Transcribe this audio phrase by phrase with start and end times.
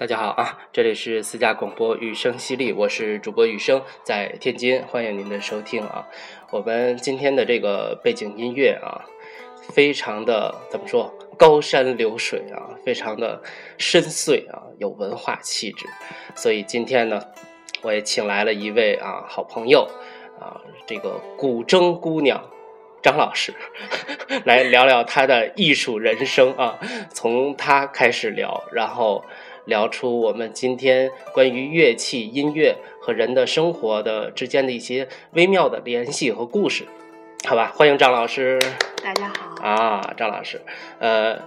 [0.00, 6.08] 大家好啊，这里是私家广播雨声犀利，我是主播雨声，在天津，欢迎您的收听啊。
[6.50, 9.04] 我们今天的这个背景音乐啊，
[9.74, 13.42] 非常的怎么说，高山流水啊，非常的
[13.76, 15.84] 深邃啊，有文化气质。
[16.34, 17.22] 所以今天呢，
[17.82, 19.86] 我也请来了一位啊好朋友
[20.40, 22.42] 啊，这个古筝姑娘
[23.02, 23.52] 张老师，
[24.46, 26.78] 来聊聊她的艺术人生啊，
[27.10, 29.22] 从她开始聊，然后。
[29.70, 36.84] 聊出我们今天关于乐器、音乐和人的生活的之间的一些微妙的联系和故事，
[37.46, 37.72] 好吧？
[37.74, 38.58] 欢迎张老师。
[39.02, 39.62] 大家好。
[39.62, 40.60] 啊，张老师，
[40.98, 41.38] 呃，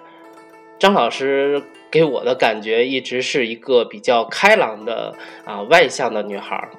[0.79, 5.13] 张老师给我的感觉一直是一个比较开朗的
[5.43, 6.69] 啊外向的女孩，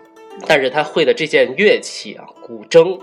[0.47, 2.99] 但是她会的这件乐器啊，古筝，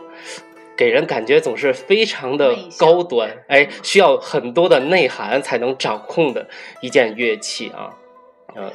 [0.75, 6.47] 给人感觉总是非常的高端，哎，需要很多的内涵才能掌控的
[6.81, 7.93] 一件乐器啊。
[8.55, 8.71] 呃，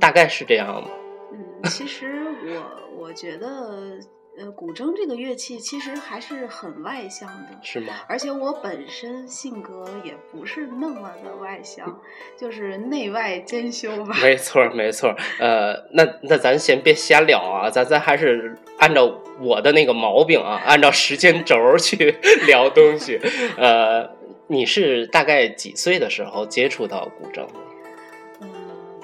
[0.00, 0.88] 大概是这样吗？
[1.32, 3.98] 嗯，其实我我觉得，
[4.38, 7.92] 呃，古筝这个乐器其实还是很外向的，是吗？
[8.08, 12.00] 而且我本身性格也不是那么的外向，
[12.36, 14.16] 就是内外兼修吧。
[14.22, 15.14] 没错，没错。
[15.38, 23.20] 呃，那那咱先别瞎聊啊，咱咱还是按照我的那个毛病啊，按照时间轴去 聊东西。
[23.56, 24.08] 呃，
[24.46, 27.46] 你是大概几岁的时候接触到古筝？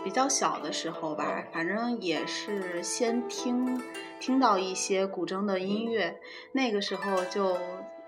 [0.04, 3.82] 比较小的时候吧，反正也是先听
[4.20, 6.20] 听到一些古筝的音乐，
[6.52, 7.56] 那个时候就。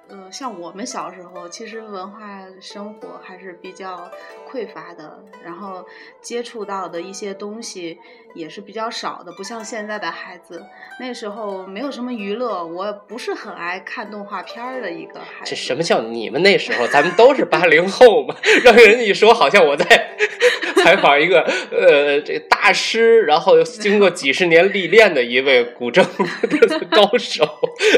[0.09, 4.09] 呃，像我们小时候，其实文化生活还是比较
[4.49, 5.85] 匮乏的，然后
[6.23, 7.99] 接触到的一些东西
[8.33, 10.65] 也是比较少的，不像现在的孩子，
[11.01, 15.51] 那时候没有什么娱乐，我不是很爱看动画片儿的一个孩子。
[15.51, 16.87] 这什么叫你们那时候？
[16.87, 20.16] 咱们都是八零后嘛，让人一说，好像我在
[20.84, 21.41] 采访一个
[21.72, 26.05] 呃这个大师，然后经过几十年历练的一位古筝
[26.95, 27.45] 高手，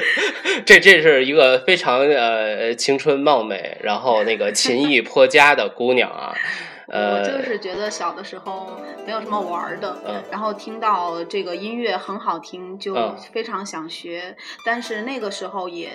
[0.65, 1.98] 这这是一个非常。
[2.01, 6.35] 呃，青春貌美，然后那个 琴艺颇佳的姑娘啊，
[6.87, 12.95] 呃，我就是觉得小的时候没有什么玩的，嗯，然后听到这个音乐很好听，就
[13.33, 15.91] 非常想学，但是那个时候也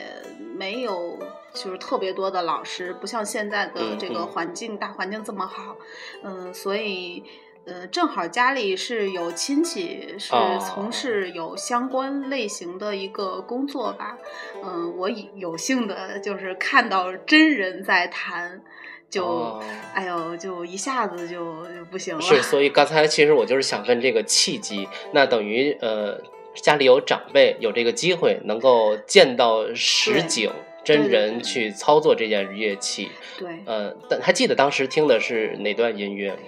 [0.55, 1.17] 没有
[1.53, 5.75] 就是特别多的老师，不像现在的这个环境大环境这么好，
[6.23, 7.23] 嗯，所以。
[7.65, 14.17] 呃，正好家里是有亲戚是从事有相关类型的一个工作吧，
[14.61, 18.61] 嗯，我有幸的就是看到真人在弹，
[19.09, 19.61] 就
[19.93, 22.21] 哎呦，就一下子就就不行了。
[22.21, 26.19] 是，所以刚才其实我就是想问这个契机，那等于呃
[26.55, 30.51] 家里有长辈有这个机会能够见到实景
[30.83, 33.09] 真人去操作这件乐器，
[33.39, 36.39] 对，呃，但还记得当时听的是哪段音乐吗？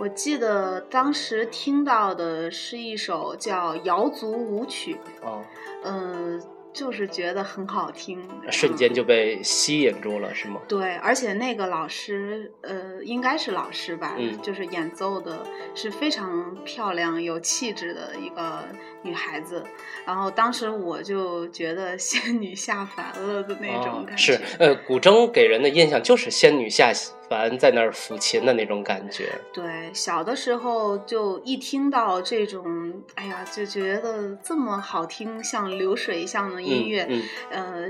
[0.00, 4.96] 我记得当时听到的是一首叫《瑶族舞曲》，
[5.26, 5.44] 哦，
[5.84, 8.18] 嗯，就是觉得很好听，
[8.50, 10.62] 瞬间就被吸引住了，是吗？
[10.66, 18.64] 对，而且那个老师，呃，应该是老师吧，嗯，就是演奏的是非常漂亮、有气质的一个
[19.02, 19.64] 女孩子，
[20.06, 24.22] 然后当时我就觉得仙女下凡了的那种感觉。
[24.22, 26.92] 是，呃，古筝给人的印象就是仙女下。
[27.30, 37.08] 凡在那儿抚琴的那种感觉，对，小的时候就一听到这种，哎呀，就觉得这么好听，像流水一样的音乐，
[37.48, 37.86] 呃，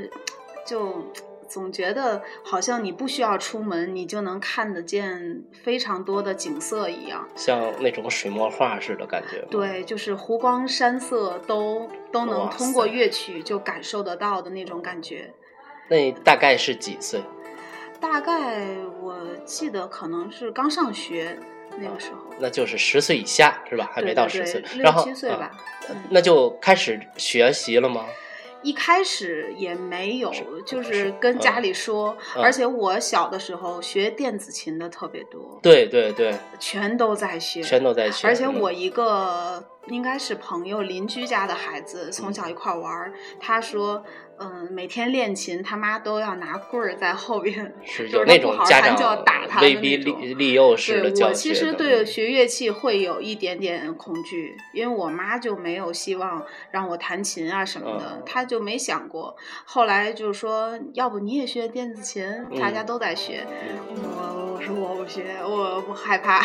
[0.67, 1.11] 就
[1.51, 9.45] 总觉得好像你不需要出门，你就能看得见非常多的景色一样，像那种水墨画似的感觉。
[9.51, 15.35] 对，就是湖光山色都都能通过乐曲就感受得到的那种感觉。
[15.89, 17.21] 那大概是几岁？
[18.01, 18.65] 大概
[19.03, 21.37] 我记得可能是刚上学
[21.77, 23.91] 那个时候，那就是十岁以下是吧？
[23.93, 25.51] 还没到十岁，六七岁吧。
[26.09, 28.07] 那就开始学习了吗？
[28.63, 30.33] 一开始也没有，
[30.65, 32.17] 就是跟家里说。
[32.37, 38.27] 而且我小的时候学电子琴的特别多，对对对，全都在学，全都在学。
[38.27, 44.05] 而且我一个应该是朋友邻居家的孩子，从小一块玩儿，他说。
[44.43, 59.37] 嗯，每天练琴，他妈都要拿棍儿在后边，就是那种家长就要打他威逼利利诱式的教我其实对学乐器会有一点点恐惧，因为我妈就没有希望让我弹琴啊什么的，她就没想过。
[59.67, 62.25] 后来就说，要不你也学电子琴，
[62.59, 63.47] 大家都在学。
[63.95, 66.43] 我我说我不学，我不害怕。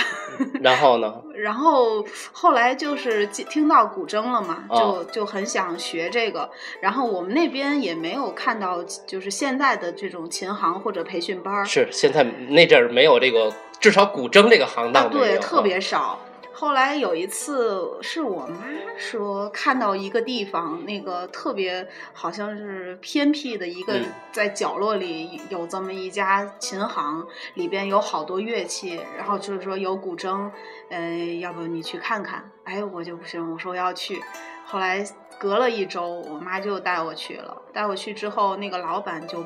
[0.62, 1.14] 然后呢？
[1.36, 6.50] 然后后来就是听到古筝了嘛，就就很想学这个。
[6.80, 11.66] 然后我们那边也没有看到，就是现在的这种琴行或者培训班。
[11.66, 16.20] 是现在那阵儿没有这个，至少古筝这个行当对特别少。
[16.58, 18.64] 后来有一次是我妈
[18.98, 24.00] 说看到一个地方，那个特别好像是偏僻的一个，
[24.32, 30.50] 在角落里有这么一家琴行，里边有好多乐器，然后就是说有古筝，
[30.90, 32.50] 呃，要不你去看看？
[32.64, 34.22] 哎，我就不行，我说我要去。
[34.66, 35.06] 后来
[35.38, 37.62] 隔了一周，我妈就带我去了。
[37.74, 39.44] 带我去之后，那个老板就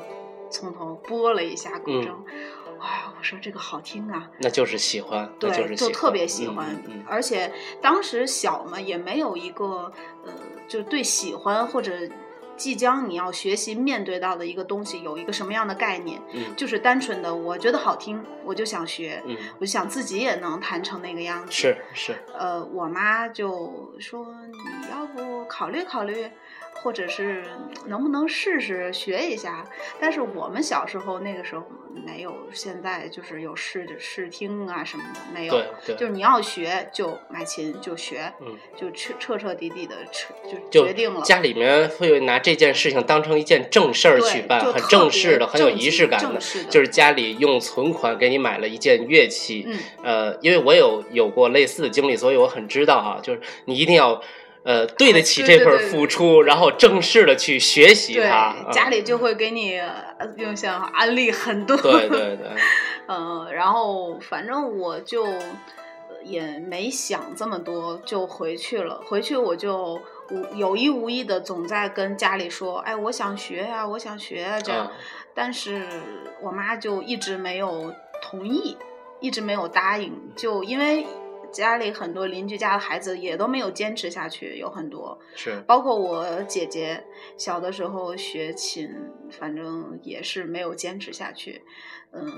[0.48, 2.14] 从头拨了一下古筝。
[2.80, 6.66] 啊，我说这个好听啊，那就是喜欢，对，就特别喜欢，
[7.06, 9.92] 而且当时小嘛，也没有一个
[10.24, 10.32] 呃，
[10.66, 11.92] 就对喜欢或者
[12.56, 24.58] 即将你要学习面对到的一个东西有一个什么样的概念，嗯，就是单纯的我觉得好听，我就想学，嗯，我就想自己也能弹成那个样子，是是，呃，我妈就说你
[24.90, 26.30] 要不考虑考虑。
[26.82, 27.44] 或者是
[27.86, 29.66] 能不能试试学一下？
[30.00, 31.62] 但是我们小时候那个时候
[32.06, 35.52] 没有，现在就是有试试听啊什么的没有。
[35.52, 35.96] 对对。
[35.96, 40.32] 就是你要学就买琴就学，嗯，就彻彻彻底底的彻
[40.70, 41.20] 就决定了。
[41.20, 46.40] 家里面会拿这件事情当成一件正事儿去办，很正式的，很有仪式感的。
[46.70, 49.64] 就是家里用存款给你买了一件乐器。
[49.66, 49.78] 嗯。
[50.02, 54.22] 呃，因为我有有过类似的经历，所以我很知道啊，就是你一定要。
[54.62, 59.80] 呃，对得起这份付出，然后正式的去学习它，家里就会给你
[60.36, 61.76] 用像安利很多。
[61.78, 62.46] 对对对。
[63.08, 65.26] 嗯， 然后反正我就
[66.22, 69.00] 也没想这么多，就回去了。
[69.06, 69.98] 回去我就
[70.30, 74.92] 无有意无意的总在跟家里说：“哎，我想学呀，我想学啊。”这样，
[75.34, 75.86] 但是
[76.42, 78.76] 我妈就一直没有同意，
[79.20, 81.06] 一直没有答应，就因为。
[81.52, 87.04] 家里很多邻居家的孩子也都没有坚持下去，有很多是，包括我姐姐
[87.36, 88.88] 小的时候学琴，
[89.30, 91.62] 反正也是没有坚持下去。
[92.12, 92.32] 嗯，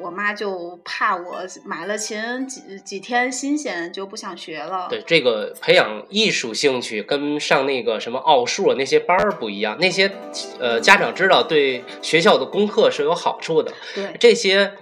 [0.00, 4.86] 我妈就怕我买了琴几几天新鲜就不想学了。
[4.88, 10.12] 对，这个培养艺术兴趣跟上那个什么奥数那些班儿不一样，那些
[10.60, 13.72] 呃家长知道对学校的功课是有好处的。
[13.94, 14.74] 对，这些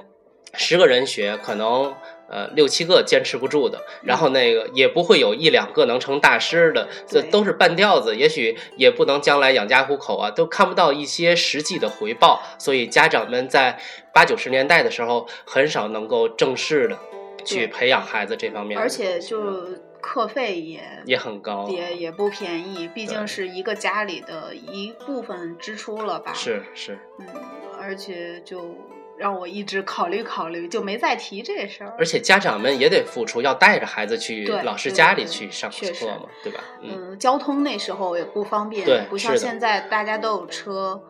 [0.52, 1.94] 十个人学可能。
[2.26, 13.78] 呃，六七个坚持不住的，然后那个也不会有一两个能成大师的，这都是半吊子，也许也不能将来养家糊口啊，都看不到一些实际的回报，所以家长们在
[14.12, 16.98] 八九十年代的时候很少能够正式的
[17.44, 19.68] 去培养孩子这方面，而且就
[20.00, 26.32] 课费也也很高，也也不便宜，毕竟是一个家里的一部分支出了吧？
[26.32, 27.26] 是是，嗯，
[27.78, 28.74] 而且就。
[29.16, 31.94] 让我一直考虑考虑，就没再提这事儿。
[31.98, 36.60] 而且家长们也得付出，要带着孩子去老师家里去上课嘛，对吧？
[36.82, 41.00] 嗯，交通那时候也不方便，不像现在大家都有车。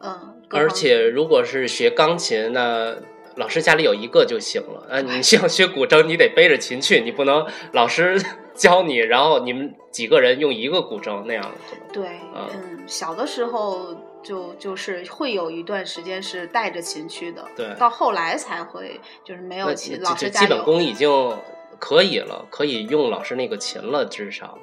[0.00, 2.96] 嗯，而且如果是学钢琴，那
[3.36, 4.86] 老师家里有一个就行了。
[4.90, 8.20] 啊，你想学古筝，你得背着琴去，你不能老师
[8.54, 11.50] 教你，然后你们几个人用一个古筝那样。
[11.92, 13.94] 对，嗯，小的时候。
[14.24, 21.08] 就就是会有一段时间是带着琴去的，对，到后来才会就是没有琴，老师基本功已经
[21.78, 24.58] 可以了，可以用老师那个琴了，至少。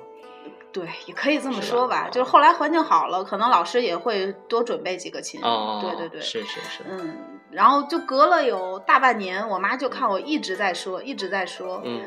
[0.74, 2.08] 对，也可以这么说吧。
[2.10, 5.42] 就是后来环境好了，可能老师也会多准备几个琴。
[5.44, 6.84] 哦，对对对，是是是。
[6.90, 7.18] 嗯，
[7.52, 12.02] 然后就隔了有大半年，我妈就看我一直在说，一直在说，嗯，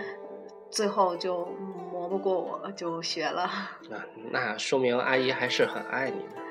[0.70, 1.44] 最后就
[1.92, 3.50] 磨不过我，就学了。
[3.90, 3.98] 那，
[4.30, 6.42] 那说明阿姨还是很爱你的。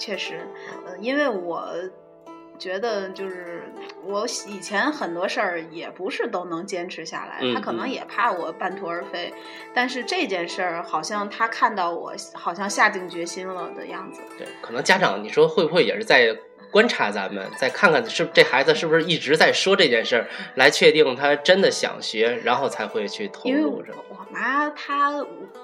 [0.00, 0.40] 确实，
[0.86, 1.68] 呃，因为我
[2.58, 3.62] 觉得就是
[4.04, 9.32] 我以前很多事儿也不是都能坚持下来，他可能也怕我半途而废。
[9.74, 14.20] 但是这件事儿好像他看到我好像下定决心了的样子。
[14.36, 16.36] 对，可能家长你说会不会也是在
[16.70, 24.26] 观察咱们，再看看是这孩子是不是一直在说这件事儿，来确定他真的想学，然后才会去投入我。
[24.32, 25.10] 妈，她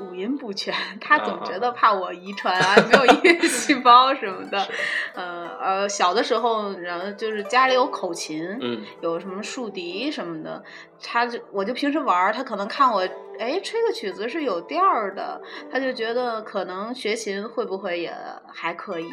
[0.00, 4.66] 五音不全，她总觉得怕我遗传啊，没有音乐细胞什么的。
[5.14, 10.64] 呃呃，小的时候，然后就是家里有口琴，嗯，有什么竖笛什么的，
[11.00, 13.08] 他就我就平时玩，他可能看我，
[13.38, 18.12] 哎，吹个曲子是有调儿的，他就觉得可能学琴会不会也
[18.52, 19.08] 还可以。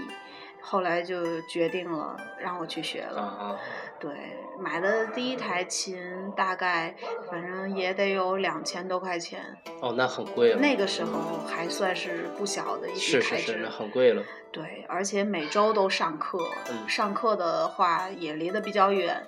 [0.66, 3.60] 后来就决定了让我去学了，
[4.00, 4.12] 对，
[4.58, 6.96] 买的第一台琴大概
[7.30, 9.42] 反正也得有两千多块钱。
[9.82, 10.60] 哦，那很贵了。
[10.60, 13.20] 那个时候还算是不小的一笔开支。
[13.20, 14.24] 是是是，很贵了。
[14.52, 16.40] 对，而且每周都上课，
[16.88, 19.22] 上课的话也离得比较远，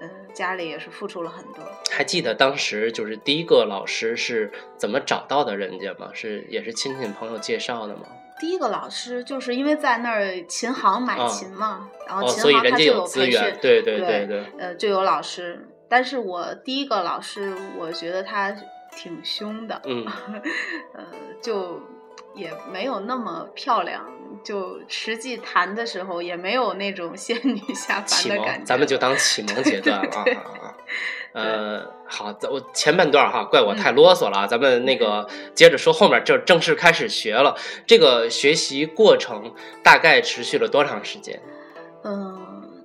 [0.00, 1.64] 嗯，家里也是付出了很多。
[1.90, 6.10] 还记得当时就是第一个老师是怎么找到的人家吗？
[6.14, 8.06] 是也是亲戚朋友介绍的吗？
[8.42, 15.68] 第一个老师就是因为在那儿琴行买琴嘛，然后琴行他就有培训，对对对对，呃，就有老师。
[15.88, 18.52] 但是我第一个老师，我觉得他
[18.96, 20.04] 挺凶的，嗯，
[20.92, 21.04] 呃，
[21.40, 21.80] 就
[22.34, 24.10] 也没有那么漂亮，
[24.42, 28.64] 就实际弹的时候也没有那种仙女下凡的感觉。
[28.64, 30.10] 咱们就当启蒙阶段了
[30.42, 30.74] 啊。
[31.32, 37.56] 呃，好，我前半段哈，怪我太啰嗦了啊，咱们那个接着说后面，就正式开始学了。
[37.86, 41.40] 这个学习过程大概持续了多长时间？
[42.04, 42.84] 嗯，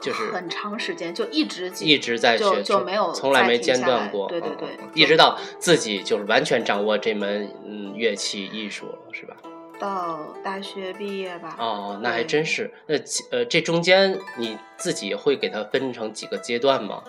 [0.00, 4.26] 就是很长时间，就一直一直在学，就没有从来没间断过。
[4.28, 9.36] 对对对，一直到自己就是完全掌握这门嗯乐器艺术了，是吧？
[9.78, 11.56] 到大学毕业吧。
[11.58, 12.72] 哦，那还真是。
[12.86, 12.96] 那
[13.30, 17.02] 呃，这中间你自己会给它分成几个阶段吗？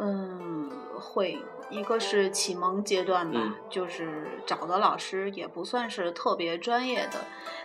[0.00, 1.38] 嗯，会，
[1.68, 7.20] 一个是启蒙阶段吧，就是找的老师也不算是特别专业的。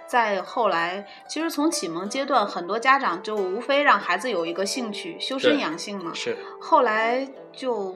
[0.06, 6.13] 再后来，其实从启蒙阶段，很多家长就无非让孩子有一个兴趣，修身养性嘛。
[6.13, 6.38] 是。
[6.60, 7.96] 后来就。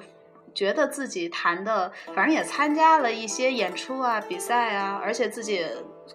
[0.51, 5.63] 觉得自己弹的，反正也参加了一些演出啊、比赛啊，而且自己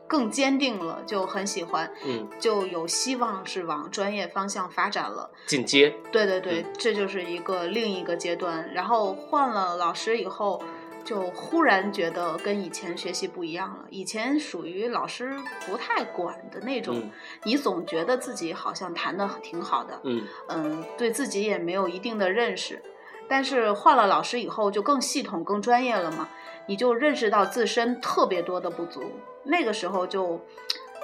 [0.07, 5.31] 更坚定了，就很喜欢，嗯，就有希望是往专业方向发展了。
[5.47, 5.95] 进阶。
[6.13, 8.73] 对对对，这就是一个另一个阶段。
[8.73, 10.63] 然后换了老师以后，
[11.05, 13.85] 就忽然觉得跟以前学习不一样了。
[13.91, 15.37] 以前属于老师
[15.67, 17.11] 不太管的那种，
[17.43, 22.83] 你总觉得自己好像弹的挺好的，嗯嗯，对自己也没有一定的认识。
[23.27, 26.29] 但是换了老师以后就更系统、更专业了嘛，
[26.67, 29.03] 你就认识到自身特别多的不足，
[29.45, 30.41] 那个时候就，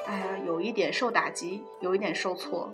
[0.06, 2.72] 哎呀，有一点受打击，有一点受挫，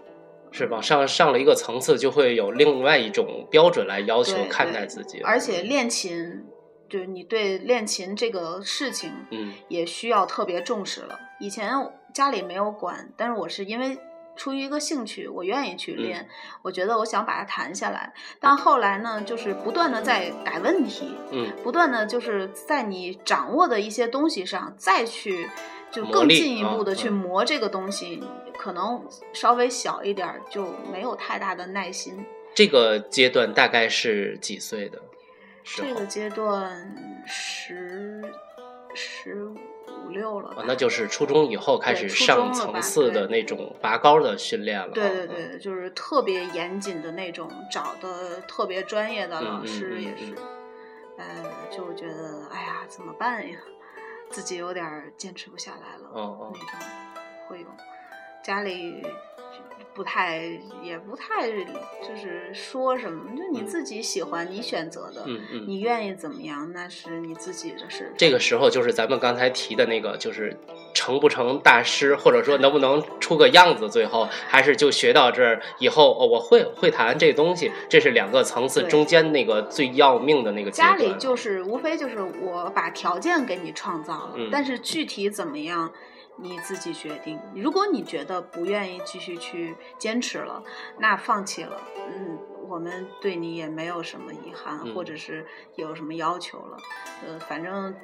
[0.51, 0.83] 是往？
[0.83, 5.21] 上上了一个层次，就会有另外一种标准来要求看待自己。
[5.21, 6.45] 而且练琴，
[6.89, 11.19] 就是你对练琴这个事情，嗯，也需要特别重视了。
[11.41, 11.71] 以前
[12.15, 13.99] 家里没有管，但是我是因为。
[14.37, 16.29] 出于一个兴趣，我愿意去练，
[16.63, 18.13] 我觉得我想把它弹下来。
[18.39, 25.49] 但后来呢，就是不断的在改问题，嗯，不断的就是在你掌握的一些东西上再去，
[25.91, 28.23] 就更进一步的去磨这个东西，
[28.59, 29.03] 可能
[29.33, 32.25] 稍微小一点就没有太大的耐心。
[32.55, 35.01] 这个阶段大概是几岁的？
[35.65, 38.23] 这个阶段十
[38.95, 39.45] 十。
[39.45, 39.57] 五
[40.09, 44.89] 六了，那就是初中以后开始上层次的那种拔高的训练了。
[44.93, 50.35] 对对对，就是特别严谨的那种，找的特别专业的老师也是。
[51.19, 51.27] 呃，
[51.71, 53.59] 就觉得哎呀，怎么办呀？
[54.31, 56.11] 自己有点坚持不下来了。
[56.13, 56.89] 哦哦，那种
[57.49, 57.67] 会有
[58.43, 59.03] 家里。
[59.95, 60.43] 不太，
[60.83, 68.13] 也不太，就是说什么，就你自己喜欢，你选择的，嗯嗯，你愿意怎么样，那是你自己的事。
[68.17, 70.55] 这个时候就是咱们刚才提的那个，就是
[70.93, 85.91] 成不成大师，或者说能不能出个样子，最后还是就学到这儿以后，哦，我会会弹这东西，这是两个层次中间那个最要命的那个家里就是无非就是我把条件给你创造了，但是具体怎么样？
[86.37, 87.41] 你自己决定。
[87.55, 90.63] 如果你觉得不愿意继续去坚持了，
[90.99, 91.81] 那放弃了。
[91.97, 92.39] 嗯，
[92.69, 96.77] 我们对你也没有什么遗憾，或者是有什么要求了。
[97.27, 97.95] 呃，反正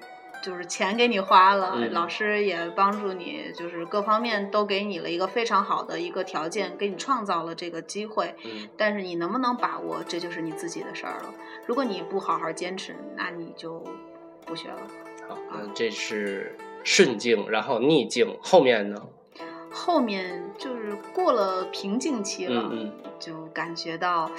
[0.43, 8.35] 就是钱给你花了，老师也帮助你，就是各方面都给你了一个非常好的一个条件，给你创造了这个机会。
[8.45, 11.35] 嗯，但是你能不能把握，这就是你自己的事儿了。
[11.67, 13.85] 如果你不好好坚持，那你就
[14.47, 14.81] 不学了。
[15.29, 16.57] 好，嗯，这是。
[16.85, 19.01] 顺境，然后逆境，后面呢？
[19.71, 24.31] 后面就是过了瓶颈期了，嗯就感觉到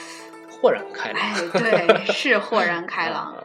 [0.52, 1.20] 豁然开朗。
[1.20, 3.36] 哎，对，是豁然 开朗。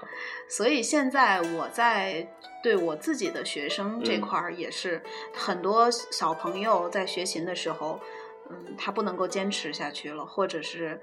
[0.48, 2.30] 所以现在我在
[2.62, 5.02] 对我自己的学生这块儿，也是
[5.32, 7.98] 很多小朋友在学琴的时候，
[8.50, 11.00] 嗯，他不能够坚持下去了，或者是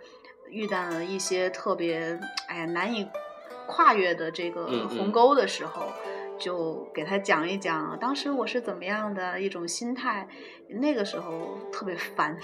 [0.49, 3.07] 遇到了一些特别哎呀难以
[3.65, 5.91] 跨越的这个鸿沟的时候。
[6.37, 10.27] 就给他讲一讲，当时我是怎么样的一种心态，
[10.67, 12.37] 那个时候特别烦，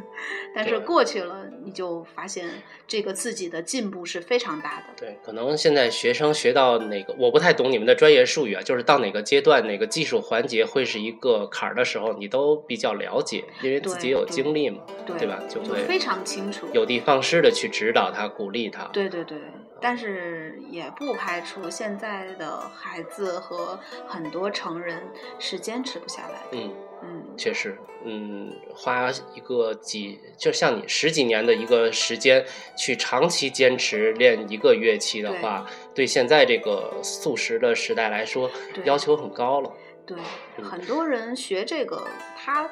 [0.54, 2.48] 但是过去了，你就发现
[2.86, 4.84] 这个自己的进步是非常大的。
[4.96, 15.42] 对，可能现在学生学到哪个，我不太懂你们的专业术语啊，就是到哪个阶段，哪个技术环节会是一个坎儿的时候，你都比较了解，因为自己有经历嘛，对吧？
[15.48, 18.84] 就会非常清楚，有的放矢的去指导他，鼓励他。
[18.92, 19.38] 对对对。
[19.80, 25.02] 但是也不排除现在的孩子和很多成人
[25.38, 26.58] 是坚持不下来的。
[26.58, 32.44] 嗯嗯，确实，嗯，花一个几，就像你十几年的一个时间
[32.76, 38.50] 去长期坚持练一个乐器的话，对现在这个速食的时代来说，
[38.84, 39.72] 要求很高了。
[40.04, 40.18] 对，
[40.60, 42.04] 很多人学这个，
[42.36, 42.68] 他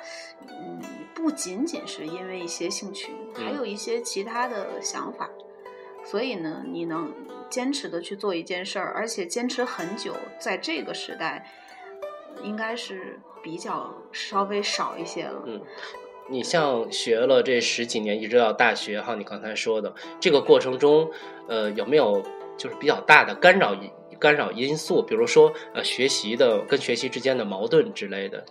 [0.48, 0.82] 嗯，
[1.14, 5.30] 不仅仅是因为一些兴趣，还有一些其他的想法。
[6.08, 7.12] 所以呢，你能
[7.50, 11.44] 坚持的去做一件事儿，而且坚持很久，在这个时代，
[12.44, 15.42] 应该是比较稍微少一些了。
[15.46, 15.60] 嗯，
[16.28, 21.10] 你像学了这十几年，一直到大学哈，你刚才说的这个过程中，
[21.48, 22.22] 呃，有没有
[22.56, 23.76] 就是比较大的干扰
[24.20, 25.02] 干扰因素？
[25.02, 28.44] 比如说呃，学习的跟学习之间的矛盾之类的。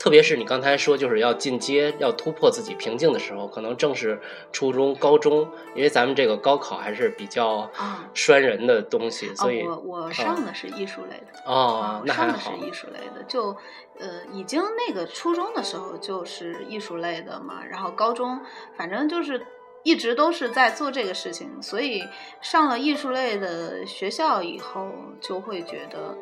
[0.00, 4.18] 特别是你刚才说，就是要进阶、要突破自己瓶颈的时候，可能正是
[4.50, 7.70] 初中、高中，因为咱们这个高考还是比较
[8.14, 13.54] 拴人的东西，所以我我上的是艺术类的哦，那上的是艺术类的，就
[13.98, 18.40] 呃，已经那个初中的时候就是艺术类的嘛，然后高中
[18.78, 19.46] 反正就是
[19.82, 22.02] 一直都是在做这个事情，所以
[22.40, 24.90] 上了艺术类的学校以后，
[25.20, 26.16] 就会觉得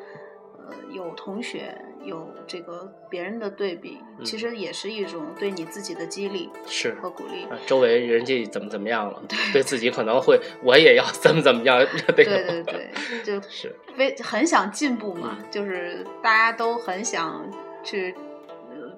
[0.68, 1.80] 呃，有同学。
[2.04, 7.46] 有这个别人的对比，其实也是一种对你自己的激励是和鼓励。
[7.66, 11.78] 周围人家怎么怎么样了，对自己可能会我也要怎么怎么样。
[12.14, 12.90] 对对对，
[13.24, 17.50] 就是非很想进步嘛，就是大家都很想
[17.82, 18.14] 去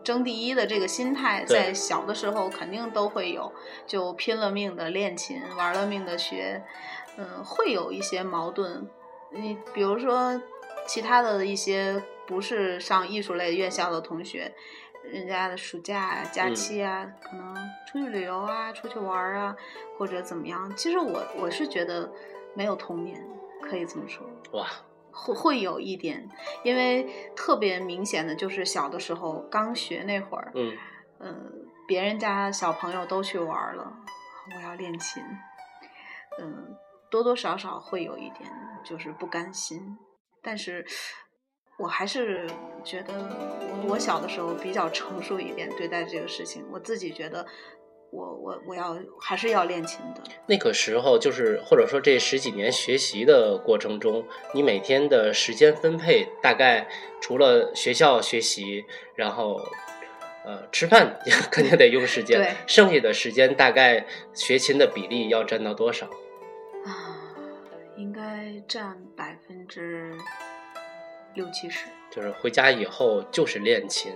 [0.04, 3.52] 争第一的这个心态，在小的时候肯定都会有，
[3.86, 6.62] 就拼了命的练琴，玩了命的学，
[7.16, 8.88] 嗯，会有一些矛盾。
[9.32, 10.40] 你比如说
[10.86, 12.02] 其他的一些。
[12.26, 14.54] 不是上艺术类院校的同学，
[15.02, 17.52] 人家的暑假假期啊，可能
[17.88, 19.56] 出去旅游啊，出去玩啊，
[19.98, 20.72] 或者怎么样。
[20.76, 22.08] 其实我我是觉得
[22.54, 23.20] 没有童年，
[23.60, 24.24] 可以这么说。
[24.52, 24.64] 哇，
[25.10, 26.28] 会会有一点，
[26.62, 30.76] 因为特别明显的就是小的时候刚学那会儿，嗯，
[31.18, 31.34] 呃，
[31.88, 33.92] 别人家小朋友都去玩了，
[34.54, 35.20] 我要练琴，
[36.38, 36.76] 嗯，
[37.10, 38.48] 多多少少会有一点
[38.84, 39.98] 就是不甘心，
[40.42, 40.84] 但是。
[41.82, 42.46] 我还是
[42.84, 43.14] 觉得，
[43.88, 46.62] 我小的时候比较成熟一点对待这个事情。
[46.70, 47.46] 我自己觉得，
[48.10, 50.22] 我我我要还是要练琴的。
[50.46, 56.86] 那个时候，就是或者说这十几年学习的过程中，你每天的时间分配大概
[57.18, 59.58] 除了学校学习，然后
[60.44, 61.18] 呃吃饭
[61.50, 66.10] 肯定得用时间，剩下的时间大概学琴的比例要占到多少？
[68.00, 70.16] 啊，应该占百分之。
[71.34, 74.12] 六七十，就是回家以后就是练琴，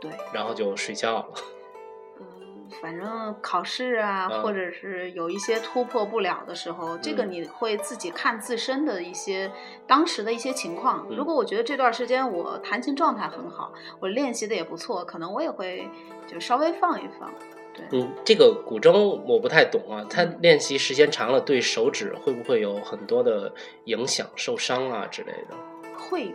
[0.00, 1.26] 对，然后就睡觉了。
[2.20, 9.50] 嗯，反正考试啊，或者是有一些突破不了的时候，这个你会自己看自身的一些
[9.88, 11.04] 当时的一些情况。
[11.08, 15.88] 如果我觉得这段时间我弹琴状态很好，我练习的也不错，可能我也会
[16.28, 17.28] 就稍微放一放。
[17.74, 18.92] 对，嗯，这个古筝
[19.26, 23.52] 我不太懂啊，它练习时间长了，对手指会不会有很多的
[23.84, 25.54] 影响、受伤啊之类的？
[25.96, 26.34] 会有，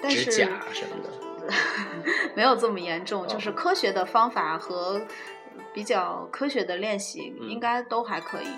[0.00, 1.10] 但是什么的
[2.36, 3.26] 没有这么严重。
[3.26, 5.00] 就是科学的方法和
[5.74, 8.48] 比较科学的练习，应该都还可以。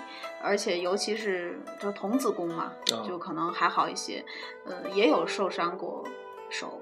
[0.43, 2.73] 而且尤其是就童子功嘛，
[3.07, 4.23] 就可能还好一些。
[4.65, 6.03] 呃，也有受伤过
[6.49, 6.79] 手，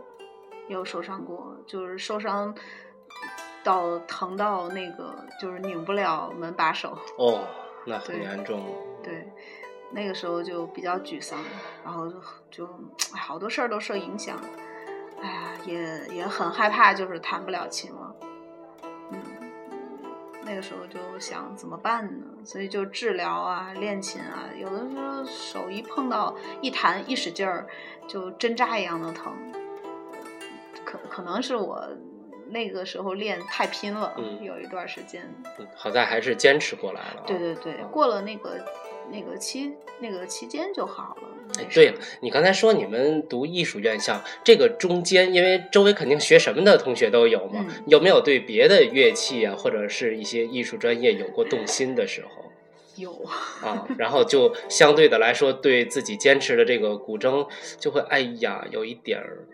[0.67, 2.53] 也有受伤过，就是受伤
[3.63, 6.97] 到疼到那个就是拧不了门把手。
[7.17, 7.47] 哦，
[7.85, 8.63] 那很严重。
[9.03, 9.31] 对。
[9.93, 11.37] 那个时候就比较沮丧，
[11.83, 12.09] 然后
[12.49, 12.65] 就
[13.11, 14.39] 好多事儿都受影响，
[15.21, 18.15] 哎呀，也也很害怕，就是弹不了琴了。
[19.11, 19.21] 嗯，
[20.45, 22.25] 那个时候就想怎么办呢？
[22.45, 27.67] 所以就治疗啊，练琴啊，有的时候手一碰到一弹一使劲儿，
[28.07, 29.33] 就针扎一样的疼。
[30.85, 31.85] 可可能是我
[32.51, 35.27] 那个时候练太拼了，嗯有一段时间。
[35.75, 37.23] 好在还是坚持过来了。
[37.25, 38.59] 对对对，过了那个。
[39.11, 41.27] 那个期那个期间就好了。
[41.59, 52.53] 哎，对了你刚才说你们读艺术院校，这个中间，因为周围肯定学什么的同学都有嘛，有没有对别的乐器啊，或者是一些艺术专业有过动心的时候？
[52.95, 53.11] 有
[53.61, 59.45] 啊，然后就相对的来说，对自己坚持的这个古筝就会，哎呀，有一点儿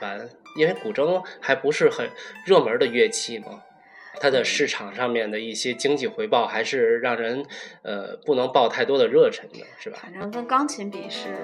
[0.00, 2.10] 烦，因为古筝还不是很
[2.44, 3.62] 热门的乐器嘛。
[4.18, 7.44] 它的市场上面的一些经济回报还是让人
[7.82, 9.98] 呃不能抱太多的热忱的，是吧？
[10.00, 11.36] 反正跟钢琴比是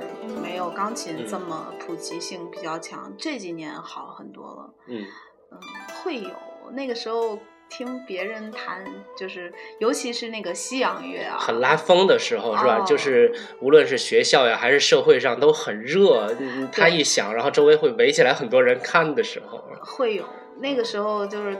[0.43, 4.75] 没有钢琴这么普及性比较强，这几年好很多了。
[4.87, 5.05] 嗯
[5.51, 5.61] 嗯，
[6.03, 6.31] 会有
[6.73, 7.39] 那个时候
[7.73, 8.85] 听别人弹，
[9.17, 12.81] 就是尤其是那个西洋乐啊，很拉风的时候，是吧？
[12.81, 16.37] 就是无论是学校呀还是社会上都很热，
[16.71, 20.25] 他一响，然后周围会围起来很多人看的时候，会有
[20.59, 21.57] 那个时候就是。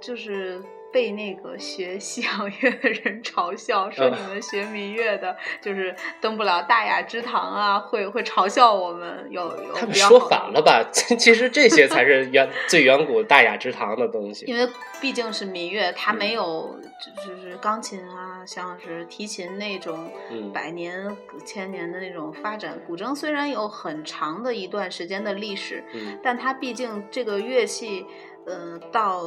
[0.00, 0.60] 就是
[0.94, 9.26] 被那个学西洋乐的人嘲笑，说你们学民乐的，就是登不了大雅之堂啊，会会嘲笑我们。
[9.28, 10.84] 有有他们说反了吧？
[10.92, 14.44] 其实这些才是远最远古大雅之堂的东西。
[14.46, 14.68] 因为
[15.00, 16.78] 毕竟是民乐，它没有
[17.26, 20.12] 就是钢琴啊，像是提琴那种
[20.52, 22.78] 百年千年的那种发展。
[22.86, 25.82] 古筝虽然有很长的一段时间的历史，
[26.22, 28.06] 但它毕竟这个乐器，
[28.46, 29.20] 呃，到。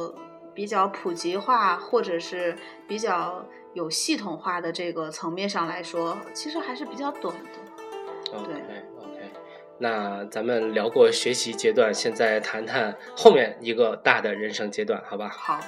[0.58, 2.52] 比较普及化或者是
[2.88, 8.36] 比较有系统化的这个层面上来说，其实还是比较短的。
[8.36, 8.52] OK
[8.98, 9.20] OK，
[9.78, 15.28] 那咱们聊过学习阶段，现在谈谈后面一个大的人生阶段，好吧？
[15.28, 15.60] 好。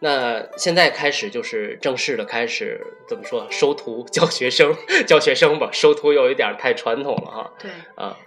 [0.00, 3.46] 那现在开始就是正式的开始，怎么说？
[3.50, 5.70] 收徒教学生，教学生吧。
[5.72, 7.52] 收徒有一点太传统了哈。
[7.58, 7.70] 对。
[7.94, 8.18] 啊，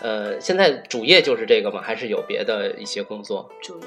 [0.00, 1.82] 呃，现在主业就是这个吗？
[1.82, 3.50] 还是有别的一些工作？
[3.60, 3.86] 主业。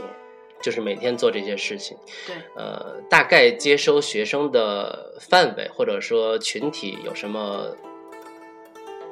[0.61, 7.75] 就是每天做这些事情，对，呃，大概接收学生的范围或者说群体有什么，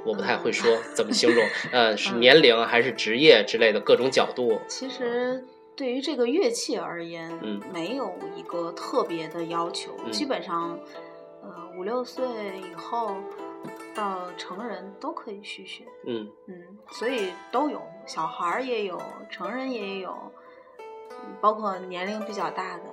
[0.06, 4.60] 我不太会说怎么形容， 呃，是年龄还是职业之类的各种角度。
[4.68, 5.44] 其实
[5.76, 10.78] 对于这个乐器而言，嗯，没有一个特别的要求，基本上，
[11.42, 12.26] 呃，五六岁
[12.72, 13.16] 以后
[13.96, 16.28] 到成人都可以去学，嗯。
[16.48, 20.14] 嗯，所以都有，小孩儿也有，成人也有。
[21.42, 22.84] 包括年龄比较大的，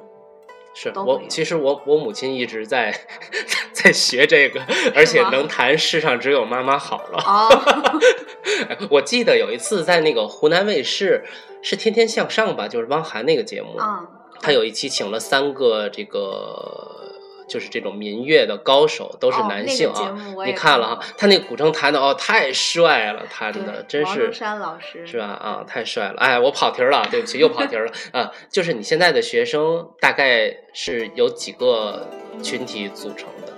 [0.75, 2.95] 是我其实我我母亲一直在
[3.73, 4.61] 在学这个，
[4.95, 8.09] 而且能弹《世上只有妈妈好》了。
[8.91, 11.25] 我记得有一次在那个湖南卫视
[11.63, 13.77] 是《天天向上》吧，就是汪涵那个节目，
[14.41, 17.04] 他有一期请了三个这个。
[17.47, 24.33] 就是这种民乐的高手都是男性啊，你看了哈，他那古筝弹的哦，太帅了，弹的真是。
[24.33, 25.27] 山老师是吧？
[25.27, 26.17] 啊，太帅了！
[26.19, 28.33] 哎，我跑题了，对不起，又跑题了啊。
[28.51, 32.09] 就是你现在的学生大概是由几个
[32.43, 33.53] 群体组成的？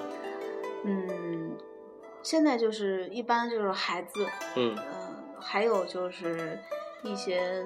[0.84, 1.56] 嗯，
[2.22, 6.58] 现在就是一般就是孩子，嗯嗯，还有就是
[7.02, 7.64] 一些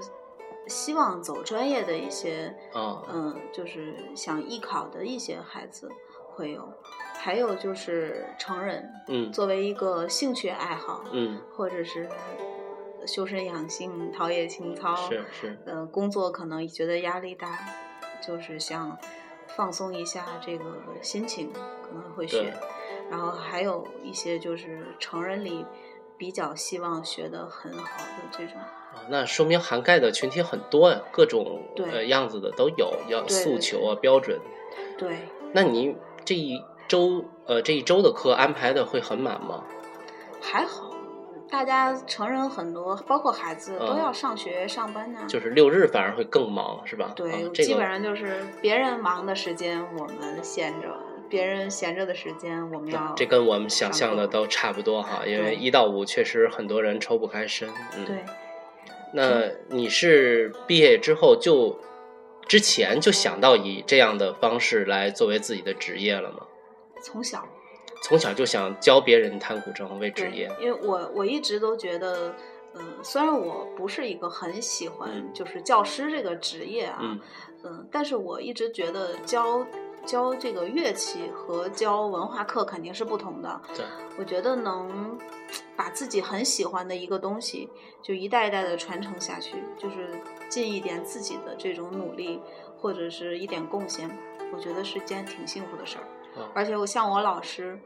[0.67, 5.91] 希望走专业的一些，嗯，就是想艺考的一些孩子。
[6.33, 6.73] 会有，
[7.19, 12.09] 还有就是成人，嗯，作为一个兴趣爱好，嗯，或者是
[13.07, 17.59] 修身养性、陶冶情操，是是，呃，工作可能觉得压力大，
[18.27, 18.97] 就是想
[19.49, 20.65] 放松一下这个
[21.03, 22.55] 心情，可能会学。
[23.11, 25.67] 然后还有一些就是成人里
[26.17, 28.57] 比较希望学的很好的这种。
[28.57, 34.39] 啊，那说明涵盖的群体很多呀，各种呃样子的都有，要诉求啊标准。
[34.97, 35.97] 对，那你。
[36.25, 39.65] 这一周，呃，这一周的课安排的会很满吗？
[40.41, 40.91] 还好，
[41.51, 45.21] 大家成人很多，包括孩子都要上学上班呢。
[45.29, 47.13] 就是六日反而会更忙，是吧？
[47.15, 50.89] 对，基本上就是别人忙的时间我们闲着，
[51.29, 53.13] 别人闲着的时间我们要。
[53.17, 57.69] 这跟我们想象的都差不多哈，因为一到五确实很多人抽不开身。
[57.97, 58.25] 嗯，对。
[59.13, 61.79] 那你是毕业之后就？
[62.51, 66.39] 之前就想到以这样的方式来作为自己的职业了吗？
[67.01, 67.47] 从小，
[68.03, 70.51] 从小就想教别人弹古筝为职业。
[70.61, 72.35] 因为我我一直都觉得，
[72.75, 76.99] 嗯，虽然我不是一个很喜欢就是教师这个职业啊，
[77.63, 79.65] 嗯，但是我一直觉得教
[80.05, 83.61] 教这个乐器和教文化课肯定是不同的。
[83.77, 83.85] 对，
[84.19, 85.17] 我觉得能
[85.77, 87.69] 把自己很喜欢的一个东西，
[88.03, 90.21] 就一代一代的传承下去，就是。
[90.51, 92.43] 尽一点自己的这种努力，
[92.79, 94.11] 或者是一点贡献，
[94.53, 96.05] 我觉得是件挺幸福的事儿。
[96.53, 97.79] 而且我像我老师，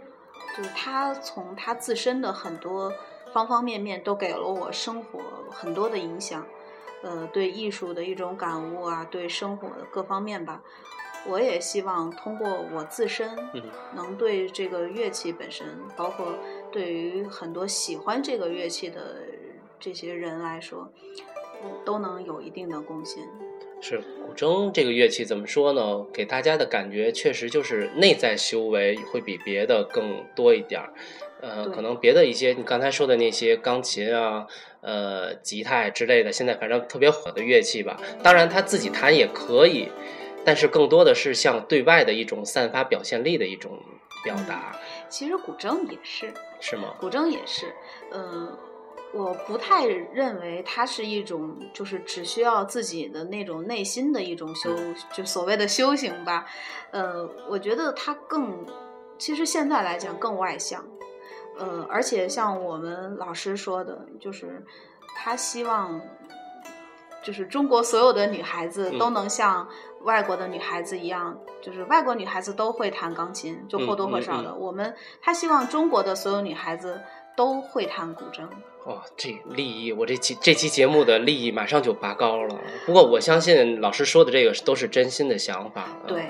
[0.56, 2.92] 就是他从他自身的很多
[3.32, 6.44] 方方面面都给了我生活很多的影响。
[7.02, 10.62] 呃，对艺术的一种感悟啊，对生活的各方面吧，
[11.26, 13.36] 我也希望通过我自身，
[13.94, 16.34] 能对这个乐器本身，包括
[16.72, 19.16] 对于很多喜欢这个乐器的
[19.78, 20.90] 这些人来说。
[21.84, 23.22] 都能有一定的贡献。
[23.80, 26.06] 是古筝这个乐器怎么说呢？
[26.12, 30.94] 给大家的感觉确实就是内在修为会比别的更多一点儿。
[31.42, 34.46] 呃，可能别的一些你刚才说的那些钢琴啊、
[34.80, 38.00] 呃吉他之类的，现在反正特别火的乐器吧。
[38.22, 39.90] 当然他自己弹也可以，
[40.46, 43.78] 但是更多的是像对外的一种散发表现力的一种
[44.24, 44.74] 表达。
[45.10, 46.94] 其实古筝也是，是吗？
[46.98, 47.66] 古筝也是，
[48.12, 48.56] 嗯。
[49.14, 54.70] 我不太认为它是一种，就是只需要自己的那种内心的一种修，
[55.12, 56.46] 就所谓的修行吧。
[56.90, 58.66] 呃，我觉得它更，
[59.16, 60.84] 其实现在来讲更外向。
[61.56, 64.60] 呃，而且像我们老师说的，就是
[65.16, 66.00] 他希望
[67.22, 69.68] 就是中国所有的女孩子都能像
[70.02, 74.52] 外国的女孩子一样，就是外国女孩子都会弹钢琴，就或多或少的。
[74.52, 77.00] 我们他希望中国的所有女孩子
[77.36, 78.42] 都会弹古筝。
[78.84, 82.60] 哦，这利益，我这期这期节目的利益马上就拔高了。
[82.84, 85.88] 不过我相信老师说的这个都是真心的想法。
[86.06, 86.24] 对，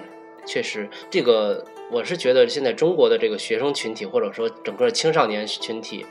[0.46, 1.64] 确实这个。
[1.90, 6.04] 我是觉得现在中国的这个学生群体，或者说整个青少年群体，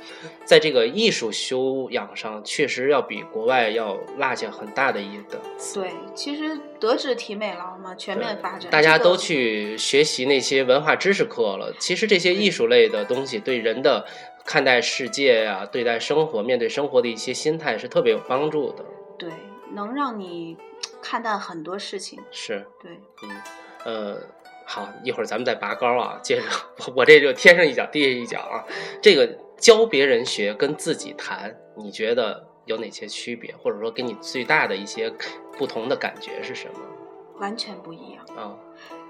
[0.46, 5.42] 在这个艺术修养上，确实要比国外要落下很大的一等。
[5.74, 8.70] 对，其实德智体美劳嘛，全面发展。
[8.70, 14.06] 大家都去学习那些文化知识课了，其实这些艺术类的东西对人的
[14.46, 18.86] 看待世界呀、对待生活、面对生活的一些心态是特别有帮助的。
[19.18, 19.32] 对，
[19.72, 20.58] 能让你
[21.02, 22.20] 看淡很多事情。
[22.32, 22.66] 是。
[22.82, 23.00] 对。
[23.24, 23.42] 嗯，
[23.86, 24.22] 呃。
[24.66, 26.18] 好，一会儿咱们再拔高啊。
[26.24, 26.44] 接着，
[26.78, 28.64] 我我这就天上一脚地下一脚啊。
[29.02, 29.28] 这个
[29.58, 33.54] 教别人学跟自己谈，你觉得有哪些区别？
[33.58, 35.14] 或者说，给你最大的一些
[35.58, 36.80] 不同的感觉是什么？
[37.40, 38.56] 完全不一样啊！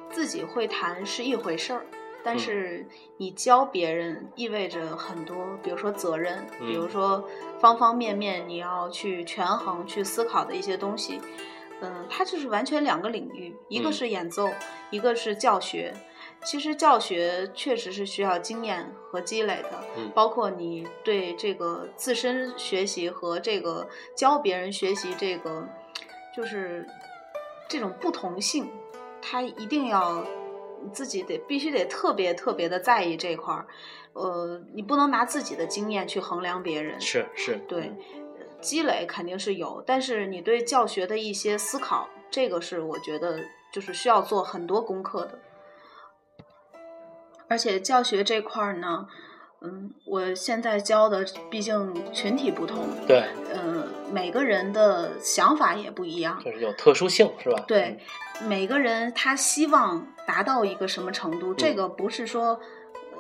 [0.10, 1.86] 自己会谈是一回事儿，
[2.24, 7.28] 但是你教别人意味着很多，比如说责任，比如说
[7.60, 11.20] 方方面面你要去权衡、去思考的一些东西。
[11.82, 14.50] 嗯，它就是完全两个领域，一个是演奏，
[14.90, 15.94] 一个是教学。
[16.46, 19.72] 其实教学确实是需要经验和积累的，
[20.14, 25.68] 包括你对这个自身学习和这个教别人学习这个，
[26.34, 26.88] 就是
[27.68, 28.70] 这种不同性，
[29.22, 30.26] 它一定要
[30.92, 33.68] 自己得必须得特别特别的在意这块儿。
[34.14, 37.92] 呃，你不能拿自己的经验去衡量别人，是是，对。
[38.62, 43.42] 积累肯定是有，但是你对教学的一些思考，这个是我觉得
[43.74, 45.38] 就是需要做很多功课的。
[47.50, 49.06] 而且教学这块儿呢，
[49.60, 57.66] 嗯，我现在教的毕竟群体不同，对，嗯，每个人的想法也不一样，就是有特殊性，是吧？
[57.68, 58.00] 对，
[58.48, 62.60] 每个人他希望达到一个什么程度，这个不是说，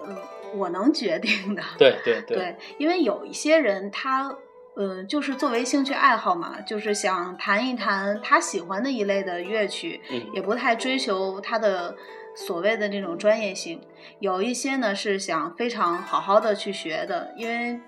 [0.06, 0.18] 嗯，
[0.56, 1.64] 我能决定的。
[1.78, 4.38] 对对对，因为有一些人他。
[4.76, 10.02] 嗯，就是作为兴趣爱好嘛，就是想弹一弹他喜欢的一类的乐曲，
[10.34, 11.96] 也不太追求他的
[12.34, 13.80] 所谓的那种专业性。
[14.18, 17.80] 有一些呢是想非常好好的去学的，因为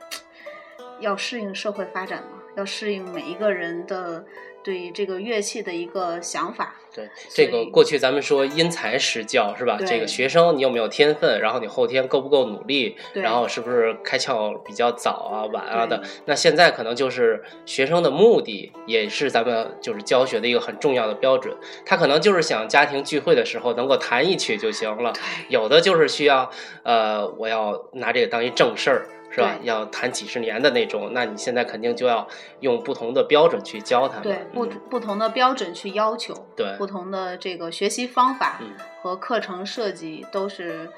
[0.99, 4.23] 要适应社会发展嘛，要适应每一个人的。
[4.65, 9.77] 对于这个乐器的一个想法，对这个过去咱们说因材施教是吧？
[9.85, 16.01] 这个学生你有没有天分，然后你后天够不够努力，然后是不是开窍比较早啊、晚啊的？
[16.25, 21.55] 那现在可能就是学生的目的，也是咱们就是教学的一个很重要的标准。
[21.85, 25.13] 他可能就是想家庭聚会的时候能够弹一曲就行了，
[25.47, 26.49] 有的就是需要
[26.81, 29.09] 呃，我要拿这个当一正事儿。
[29.35, 29.57] 是吧？
[29.63, 32.25] 要谈几十年的那种，那你现在肯定就要
[32.61, 34.23] 用不同的标准去教他们。
[34.23, 36.33] 对，不不同的标准去要求。
[36.55, 38.61] 对，不同的这个学习方法
[39.01, 40.89] 和课程设计都是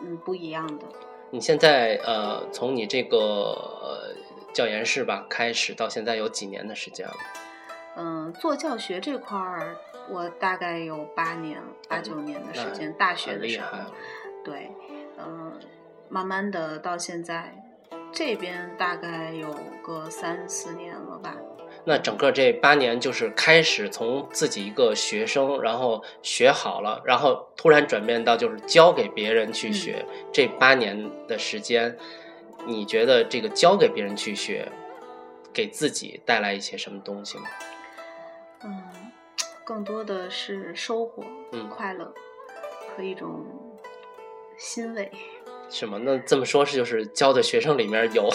[0.00, 0.84] 嗯不一样的。
[1.30, 4.12] 你现在呃，从你这个
[4.52, 7.14] 教研室吧开始到现在有几年的时间了？
[7.96, 9.76] 嗯，做教学这块儿，
[10.10, 12.92] 我大概有八年、八九年的时间。
[12.94, 13.78] 大学的时候，
[14.44, 14.72] 对，
[15.16, 15.52] 嗯，
[16.08, 17.54] 慢慢的到现在。
[18.14, 21.36] 这边大概有个三四年了吧。
[21.84, 30.06] 那整个这八年就是开始从自己一个学生，然后学好了，然后突然转变到就是教给别人去学。
[30.32, 31.98] 这八年的时间，
[32.64, 34.70] 你觉得这个教给别人去学，
[35.52, 37.44] 给自己带来一些什么东西吗？
[38.62, 38.82] 嗯，
[39.64, 42.14] 更多的是收获，嗯，快乐
[42.96, 43.44] 和一种
[44.56, 45.10] 欣慰。
[45.68, 45.98] 什么？
[45.98, 48.28] 那这么说，是就是教的学生里面有，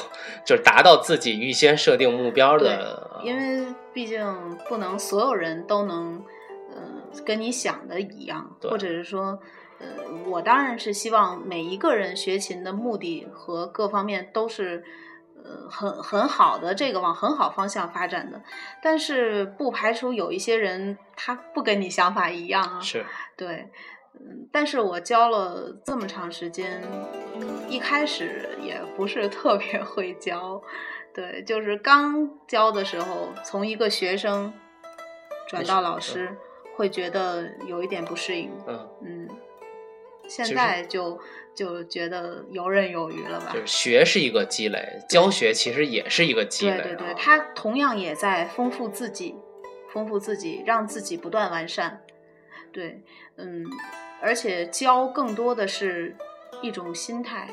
[0.46, 3.22] 就是达到自己预先设定目标的。
[3.24, 6.24] 因为毕竟不能所有人都能，
[6.72, 9.40] 呃，跟你想的一样，或者是说，
[9.80, 9.88] 呃，
[10.26, 14.84] 我当然是希望每一个人学琴的目的和各方面都是，
[15.44, 18.42] 呃，很很好的，这个往很好方向发展的。
[18.82, 22.82] 但是不排除有一些人他不跟你想法一样啊。
[22.82, 23.06] 是，
[23.38, 23.70] 对。
[24.22, 26.82] 嗯，但是我教了这么长时间，
[27.70, 30.62] 一开始也不是特别 会教，
[31.14, 34.52] 对，就是刚教的时候，从一个学生
[35.48, 36.36] 转到老师，
[36.76, 38.52] 会觉得有一点不适应。
[38.68, 39.30] 嗯嗯，
[40.28, 41.20] 现在就
[41.56, 43.52] 就觉得游刃有余了吧？
[43.54, 46.78] 就是学是一个积累，教学其实也是一个积累。
[46.82, 49.36] 对对对，他同样也在丰富自己，
[49.94, 52.02] 丰富自己，让自己不断完善。
[52.74, 53.02] 对，
[53.38, 53.66] 嗯。
[54.22, 56.16] 而且教更多的是
[56.62, 57.50] 一种心态，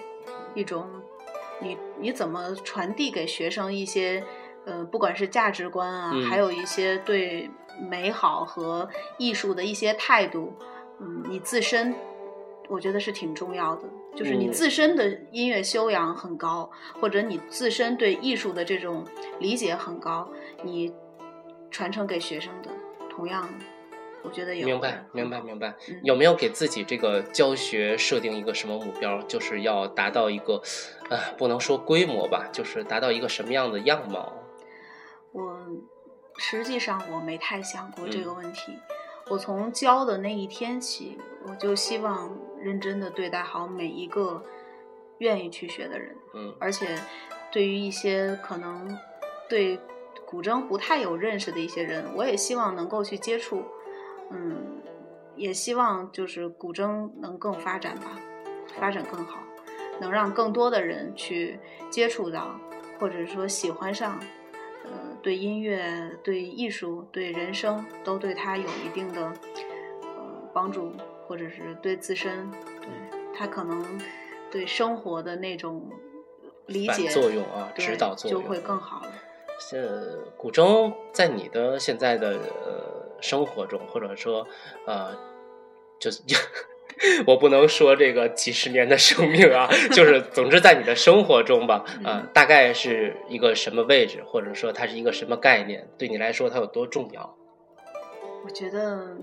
[0.54, 0.88] 一种
[1.60, 4.22] 你你怎么传递给学生一些
[4.64, 7.48] 呃，不管是价值观啊，还有一些对
[7.88, 10.52] 美好和艺术的一些态度，
[11.00, 11.94] 嗯，你自身
[12.68, 13.84] 我觉得是挺重要的。
[14.16, 19.04] 就是你自身的音乐修养很高，或者你自身对艺术的这种
[19.38, 20.26] 理解很高，
[20.62, 20.90] 你
[21.70, 22.70] 传承给学生的，
[23.10, 23.46] 同样，
[24.26, 24.66] 我觉得有。
[24.66, 25.74] 明白，明白，明白。
[26.02, 29.22] 有没有给自己这个教学设定一个什么目标？
[29.22, 30.60] 就是要达到一个，
[31.08, 34.32] 呃，不能说规模吧，就是达到一个什么样的样貌？
[35.32, 35.56] 我
[36.38, 38.78] 实际上我没太想过这个问题。
[39.28, 44.42] 我从教的那一天起，我就希望认真的对待好每一个
[45.18, 46.16] 愿意去学的人。
[46.34, 46.98] 嗯，而且
[47.50, 48.96] 对于一些可能
[49.48, 49.78] 对
[50.24, 53.64] 古筝不太有认识的一些人，我也希望能够去接触。
[54.30, 54.80] 嗯，
[55.34, 58.18] 也希望就是古筝能更发展吧，
[58.78, 59.40] 发展更好，
[60.00, 61.58] 能让更多的人去
[61.90, 62.58] 接触到，
[62.98, 64.18] 或者说喜欢上。
[64.84, 70.92] 呃，对音乐、对艺术、对人生，都对他有一定的呃帮助，
[71.26, 72.48] 或者是对自身，
[72.80, 72.88] 对
[73.34, 73.84] 他可能
[74.48, 75.90] 对生活的那种
[76.66, 79.12] 理解作用啊，指导作用就会更好了。
[79.72, 84.46] 呃，古筝在你的现在的呃生活中，或者说
[84.86, 85.16] 呃，
[86.00, 86.22] 就是。
[87.26, 97.36] 我不能说这个几十年的生命啊，就 是总之在你的生活中吧，呃，大概是一个什么位置，或者说它是一个什么概念，对你来说它有多重要？
[98.42, 99.14] 我觉得，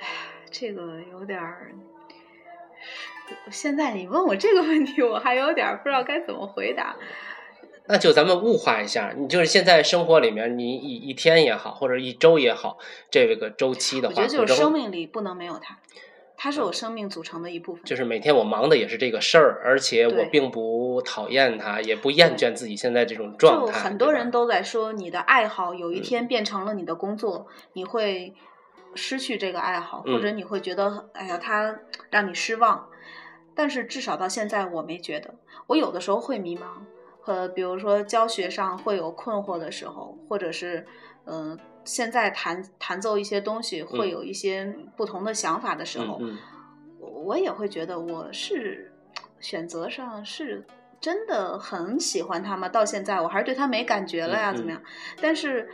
[0.00, 0.14] 哎呀，
[0.50, 1.74] 这个有点儿。
[3.50, 6.96] 现在你问我这个问题，我还有点不知道该怎么回答。
[7.86, 12.78] 那就咱们物化一下，你就是现在生活里面，你一一天也好，或者一周也好，
[13.10, 15.78] 这个周期的话，我觉得就是生命里不能没有它，
[16.36, 17.84] 它是我生命组成的一部分。
[17.84, 23.72] 就是每天我忙的也是这个事儿，而且我并不讨厌它，也不厌倦自己现在这种状态。
[23.72, 28.32] 就很多人都在说，你的爱好有一天变成了你的工作，你会
[28.94, 32.88] 失去这个爱好，或者你会觉得，哎呀，它让你失望。
[33.54, 35.34] 但是至少到现在，我没觉得。
[35.66, 36.62] 我有的时候会迷茫。
[37.26, 40.86] 和比如说教学上会有困惑的时候，或者是，
[41.24, 46.20] 嗯，现在弹弹奏一些东西会有一些不同的想法的时候，
[47.00, 48.92] 我也会觉得我是
[49.40, 50.66] 选择上是
[51.00, 52.68] 真的很喜欢他吗？
[52.68, 54.82] 到现在我还是对他没感觉了呀，怎么样？
[55.22, 55.70] 但是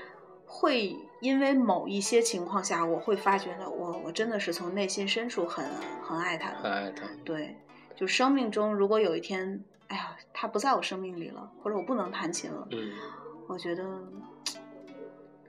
[0.46, 5.66] 会因为某一些情况下，我会发觉的，我我真的是从内心深处很
[6.00, 7.08] 很爱他，很爱他。
[7.24, 7.56] 对，
[7.96, 9.64] 就生命中如果有一天。
[10.40, 12.66] 他不在我生命里了，或者我不能弹琴了。
[12.70, 12.92] 嗯，
[13.46, 13.84] 我觉得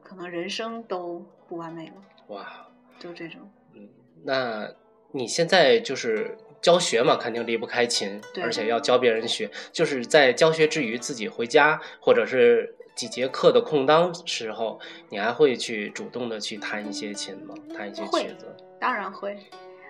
[0.03, 1.93] 可能人生都不完美了。
[2.27, 2.67] 哇，
[2.99, 3.39] 就这种。
[3.73, 3.87] 嗯，
[4.25, 4.69] 那
[5.13, 9.49] 你现在就是教学嘛，肯定离不开琴，而且要教别人学。
[9.71, 14.77] 就是在教学之余，自己回家或者是几节课的空当时候，
[15.07, 17.55] 你还会去主动的去弹一些琴吗？
[17.73, 18.53] 弹一些曲子？
[18.77, 19.39] 当然会。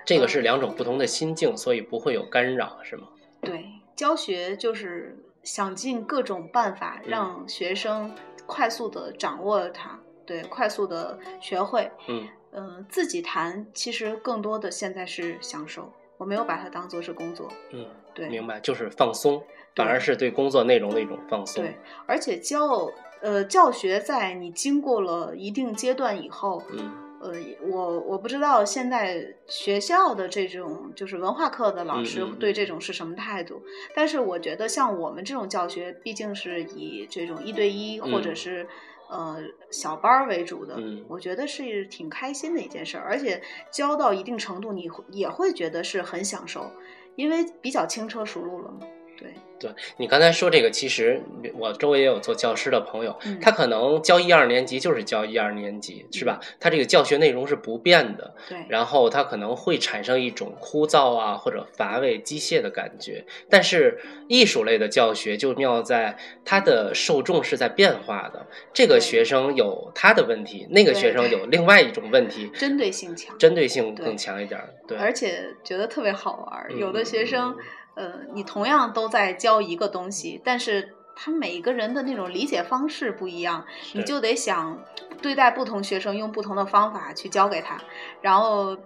[0.05, 3.07] 这个是两种不同的心境，所以不会有干扰，是吗？
[3.41, 3.65] 对。
[4.01, 8.11] 教学就是想尽各种办法让学生
[8.47, 11.87] 快速的掌握它，对，快速的学会。
[12.07, 17.47] 嗯嗯，自己弹其实更多的现在是享受，我没有把它当做是工作。
[17.69, 17.85] 嗯，
[18.15, 19.39] 对，明白，就是放松，
[19.75, 21.63] 反而是对工作内容的一种放松。
[21.63, 27.10] 对，而且教呃教学在你经过了一定阶段以后，嗯。
[27.21, 27.33] 呃，
[27.69, 33.61] 我我不知道现在学校的这种就是文化课的老师对这种是什么态度，
[33.95, 38.67] 但是我觉得像我们这种教学，毕竟是以这种一对一或者是
[39.09, 39.37] 呃
[39.69, 43.39] 小班为主的，我觉得是挺开心的一件事儿，而且
[43.71, 46.71] 教到一定程度，你也会觉得是很享受，
[47.15, 48.79] 因为比较轻车熟路了嘛。
[49.21, 51.21] 对，对你刚才说这个，其实
[51.53, 56.39] 我周围也有做教师的朋友，他可能教一二年级就是教一二年级，是吧？
[56.59, 58.57] 他这个教学内容是不变的，对。
[58.67, 63.23] 然后他可能会产生一种枯燥啊或者乏味、机械的感觉。
[63.49, 74.97] 但是艺术类的教学就妙在它的受众是在变化的，这个学生有他的问题，那个学生有另外一种问题， 针对性强，针对性更强一点，对。
[74.97, 77.55] 而且觉得特别好玩，有的学生。
[77.95, 84.83] 呃，你同样都在教一个东西，但是他每个人的那种理解方式不一样，你就得想
[85.21, 87.77] 对待不同学生，用不同的方法去教给他，
[88.21, 88.77] 然后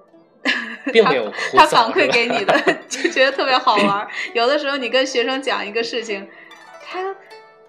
[0.91, 2.53] 并没有他反馈给你的，
[2.89, 4.07] 就觉得特别好玩。
[4.33, 6.27] 有的时候你跟学生讲一个事情，
[6.83, 7.15] 他。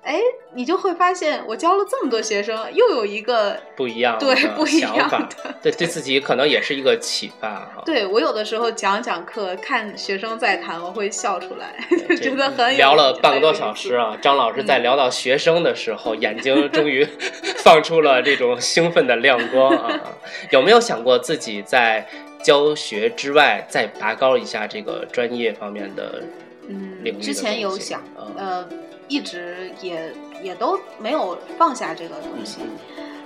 [0.06, 0.20] 哎，
[0.54, 5.28] 你就会发现，我教了这么多学生，又有一个不一样对不一样的，
[5.60, 7.82] 对对自己可能也是一个启发哈。
[7.84, 11.74] 对我有的时候讲讲课，看学生在谈，我会笑出来，
[12.22, 14.16] 觉得很聊了半个多小时啊。
[14.22, 17.04] 张老师在聊到学生的时候，眼睛终于
[17.64, 20.00] 放出了这种兴奋的亮光啊！
[20.52, 22.06] 有没有想过自己在
[22.44, 26.22] 教学之外，再拔高一下这个专业方面的
[26.68, 27.20] 嗯领域？
[27.20, 28.00] 之前有想，
[28.36, 28.64] 呃。
[29.08, 32.60] 一直也也都没有放下这个东西，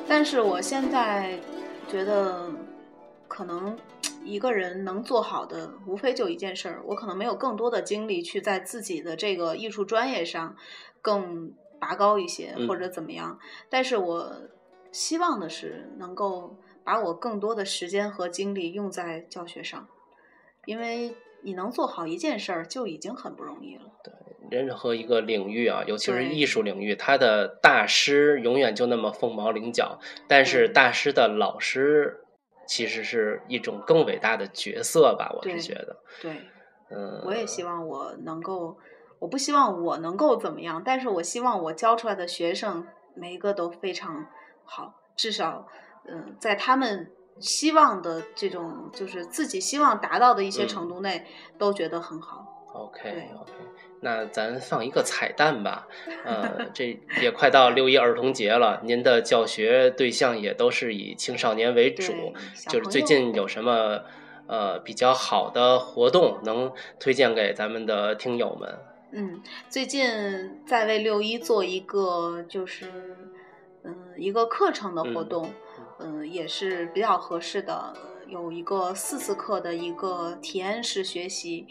[0.06, 1.38] 但是我现在
[1.88, 2.50] 觉得，
[3.26, 3.78] 可能
[4.24, 6.82] 一个人能做好的，无非就一件事儿。
[6.84, 10.54] 我可能没有更多的精力去在自己的这个艺术专业上
[11.00, 13.38] 更拔高一些，或者怎么样。
[13.68, 14.32] 但是我
[14.92, 19.88] 希望的是，能够把我更多的时间和精力用在教学上，
[20.66, 23.84] 因为你能做好一件事儿，就已经很不容易了。
[24.04, 24.12] 对。
[24.50, 29.98] 任何一个领域啊，尤其是艺术领域，他的大师永远就那么凤毛麟角。
[30.28, 32.24] 但是大师的老师，
[32.66, 35.32] 其实是一种更伟大的角色吧？
[35.36, 35.96] 我是觉得。
[36.22, 36.32] 对，
[36.90, 38.78] 嗯，我也希望我能够，
[39.18, 44.26] 我不希望我能够怎么样，但是我希望我教出来的学生每一个都非常
[44.64, 45.66] 好，至少，
[46.06, 51.26] 嗯，在他们希望的这种，就是自己希望达到的一些程度内，
[51.58, 52.46] 都觉得很好。
[52.72, 53.52] OK，OK。
[54.00, 55.86] 那咱放一个彩蛋吧，
[56.24, 62.32] 呃，这也快到六一儿童节了，您的教学对象也都是以青少年为主，
[62.68, 64.00] 就是最近有什么
[64.46, 68.78] 呃比较好的活动能推荐给咱们的听友们？
[69.12, 72.86] 嗯，最近在为六一做一个就是
[73.84, 75.52] 嗯一个课程的活动，
[75.98, 77.92] 嗯，也是比较合适的。
[78.28, 81.66] 有一个四次课的一个体验式学习，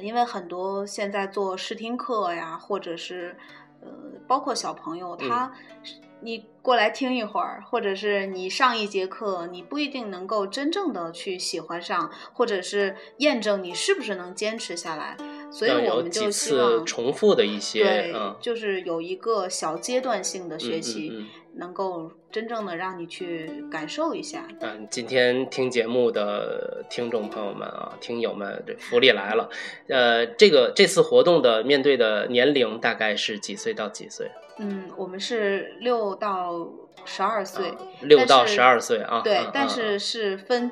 [0.00, 3.36] 因为很多现在做试听课呀，或者是
[3.80, 3.88] 呃，
[4.26, 5.52] 包括小朋友，他
[6.22, 15.16] 你过来听一会儿，或者是你上一节课，你不一定能够真正的去喜欢上，或者是验证你是不是能坚持下来。
[15.50, 21.12] 所以我们就希望重复的一些，对，就是有一个小阶段性的学习。
[21.56, 24.46] 能够真正的让你去感受一下。
[24.60, 29.48] 嗯，今天听节目的听众朋友们啊，听友们，这福利来了。
[29.88, 34.30] 呃，这个这次活动的面对的年龄大概是几岁到几岁？
[34.58, 36.68] 嗯，我们是六到
[37.04, 37.74] 十二岁。
[38.02, 39.20] 六到十二岁啊。
[39.22, 40.70] 对，但是是分。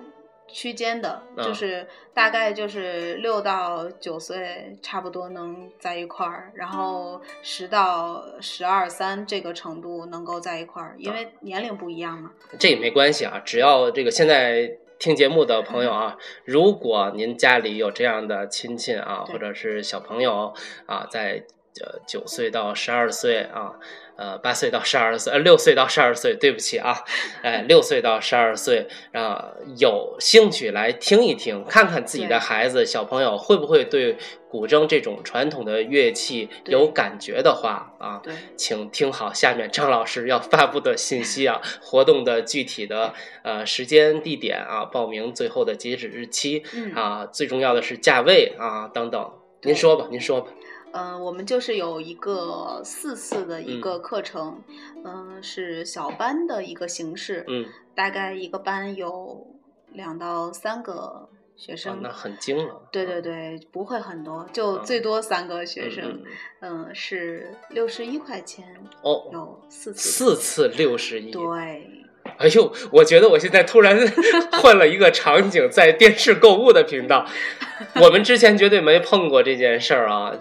[0.55, 1.85] 区间的，就是
[2.15, 12.31] 大概就是六到九岁，差不多能在一块儿，然后十到十二三这个程度能够在一块儿，因为年龄不一样嘛。
[12.57, 20.55] 这也没关系啊，只要这个现在听节目的朋友啊，如果您家里有这样的亲戚啊，或者是小朋友
[20.87, 21.43] 啊，在
[21.83, 23.75] 呃九岁到十二岁啊。
[24.17, 27.05] 呃，八岁到十二岁，呃，六岁到十二岁，对不起啊，
[27.43, 34.17] 哎，六岁到十二岁，啊，有兴趣来听一听，看看自己的孩子小朋友会不会对
[34.49, 38.23] 古筝这种传统的乐器有感觉的话啊，
[38.57, 46.63] 请听好下面张老师要发布的信息啊，活动的具体的呃时间地点啊，报名最后的截止日期
[46.95, 50.53] 啊，最重要的是价位啊等等，您说吧，您说吧。
[50.95, 54.63] 嗯，我们就是有一个四次的一个课程，
[55.05, 57.67] 嗯，是小班的一个形式，嗯，
[57.97, 59.45] 大概一个班有
[59.91, 62.89] 两到三个学生，那很精了。
[62.93, 66.23] 对对对，不会很多，就最多三个学生，
[66.61, 68.65] 嗯，是六十一块钱
[69.03, 72.04] 哦，有四次，四次六十一，对。
[72.39, 73.99] 哎呦，我觉得我现在突然
[74.61, 77.27] 换了一个场景，在电视购物的频道。
[78.01, 80.33] 我们之前绝对没碰过这件事儿啊！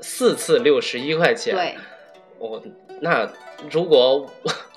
[0.00, 1.74] 四次六十一块钱，对，
[2.38, 2.62] 我
[3.00, 3.28] 那
[3.70, 4.30] 如果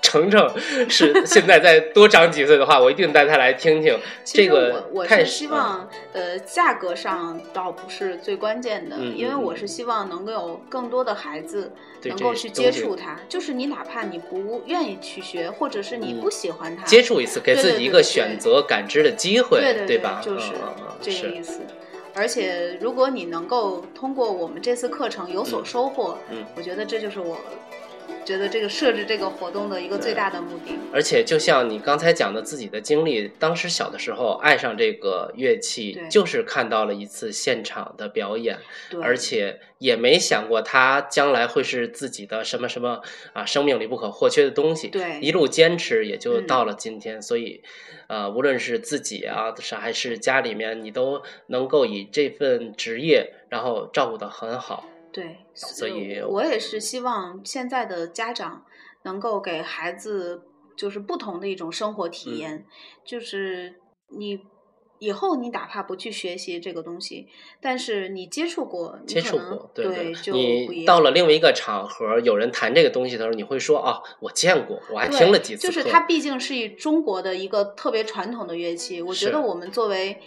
[0.07, 0.49] 程程
[0.89, 3.99] 是现在再多长几岁的话，我一定带他来听听。
[4.23, 13.19] 这个我我是希望，呃，价格上倒不是最关键的，因为我是希望能够有更多的孩子能够去接触它。
[13.27, 20.21] 就是你哪怕你不愿意去学，或者是你不喜欢它，接触一次，给自己一个选择感知的机会，对对吧？
[20.23, 20.53] 就是
[21.01, 21.59] 这个意思。
[22.15, 27.37] 而且，如果你能够通过我们这次课程有所收获，嗯，我觉得这就是我。
[28.25, 38.57] 觉得这个设置这个活动的一个最大的目的，而且就像你刚才讲的自己的经历，当时小的时候爱上这个乐器，就是看到了一次现场的表演，
[39.01, 43.01] 而且也没想过它将来会是自己的什么什么
[43.33, 44.89] 啊生命里不可或缺的东西。
[44.89, 47.21] 对，一路坚持也就到了今天。
[47.21, 47.63] 所以，
[48.07, 54.83] 呃，无论是自己啊，是还是家里面，你都能够以这份职业，然后照顾的很好。
[55.21, 58.63] 对，所以我也是希望现在的家长
[59.03, 60.43] 能够给孩子
[60.75, 62.65] 就是不同的一种生活体验，
[63.03, 63.75] 就是
[64.09, 64.39] 你。
[64.99, 67.27] 以后你哪怕不去学习这个东西，
[67.61, 75.67] 但是你接触过，接触过，对对，就你到了另外一个场合，有人谈这个东西的时候，你会说啊，我见过，我还听了几次。
[75.67, 80.19] 就是它毕竟是以中国的一个特别传统的乐器，我觉得我们作为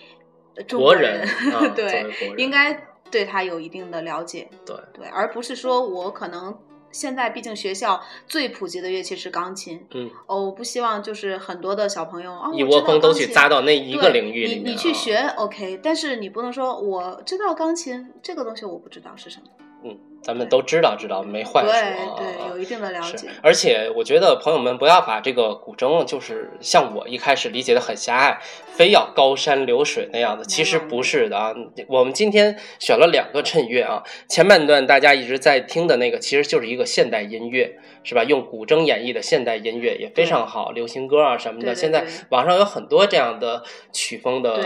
[0.68, 1.26] 中国人，
[1.74, 6.56] 对，应该对他有一定的了解，对对，而不是说我可能。
[6.92, 14.56] 现在毕竟学校最普及的乐器是钢琴，嗯，哦，我不希望就是很多的小朋友啊，一窝蜂都去扎到那一个领域里。
[14.56, 19.46] 你你去学 OK，但是你不能说我知道钢琴这个东西我不知道是什么。
[20.21, 23.29] 嗯，咱们都知道，知道没坏处啊，对，有一定的了解。
[23.43, 28.39] 而且我觉得朋友们不要把这个古筝，就是像我一开始理解的很狭隘，
[28.77, 31.55] 非要高山流水那样的，其实不是的啊。
[31.89, 38.23] 我们今天选了两个衬乐啊，前半段大家一直在听的那个，其实就是一个现代音乐，是吧？
[38.25, 43.62] 用古筝演绎的现代音乐也非常好，流行歌啊什么的，现在网上有很多这样的
[43.93, 44.61] 曲风的。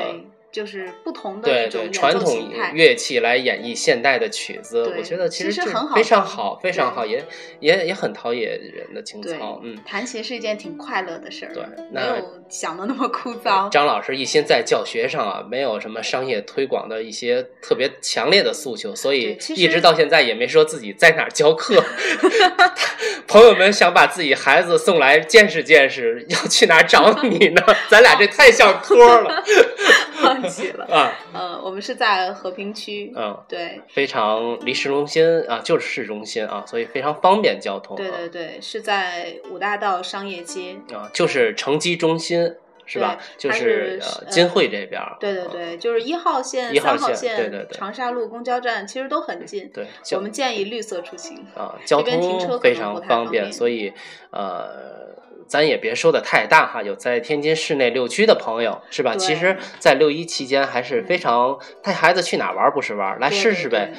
[0.55, 7.25] 就是不同的对对传统乐器来演绎现代的曲子，我觉得其实很好，非常好，非常好，也
[7.59, 9.61] 也也很陶冶人的情操。
[9.65, 13.69] 嗯，弹琴是一件挺快乐的事儿，对，没有想的那么枯燥。
[13.69, 21.83] 张老师一心在教学上啊，没有什么商业推广的一些特别强烈的诉求，所以一直到现在也没说自己在哪儿教课。
[23.27, 27.63] 朋友们想把自己孩子送来见识见识，要去哪儿找你呢？
[27.91, 29.43] 咱俩这太像托了。
[30.25, 37.97] 忘记了啊，呃，我们是在和平区，嗯，对，非常离市中心啊，就是市中心啊，所以非常方便交通。
[37.97, 42.55] 对对对，是在五大道商业街啊，就是城基中心
[42.87, 43.18] 是吧？
[43.37, 45.01] 就是呃金汇这边。
[45.20, 49.70] 对对对，就是一号线、三号线，对对对，长沙路公交站其实都很近。
[49.72, 53.93] 对，我们建议绿色出行啊，交通非常方便，所以
[54.31, 55.04] 呃。
[55.47, 59.14] 咱也别说的太大哈，有在天津市内六区的朋友是吧？
[59.16, 63.92] 其实，在六一期间还是非常带孩子去哪玩不是玩，来试试呗。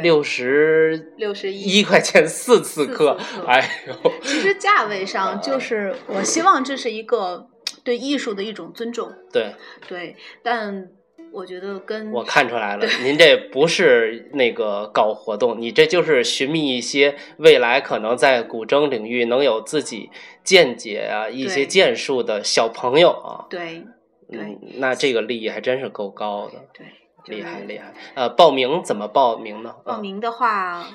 [0.00, 4.12] 六十六十一块钱四次课，哎呦！
[4.22, 7.46] 其实价位上 就是，我希望这是一个
[7.84, 9.12] 对艺术的一种尊重。
[9.32, 9.54] 对
[9.88, 10.88] 对，但。
[11.32, 20.10] 我觉得跟我看出来了，您这不是那个搞活动，你这就是寻觅一些未来可能在古筝领域能有自己
[20.44, 23.46] 见解啊、一些建树的小朋友啊。
[23.48, 23.84] 对，
[24.28, 26.52] 嗯，那这个利益还真是够高的。
[26.74, 26.86] 对，
[27.34, 27.94] 厉害厉害。
[28.14, 29.74] 呃，报名怎么报名呢？
[29.84, 30.86] 报名的话，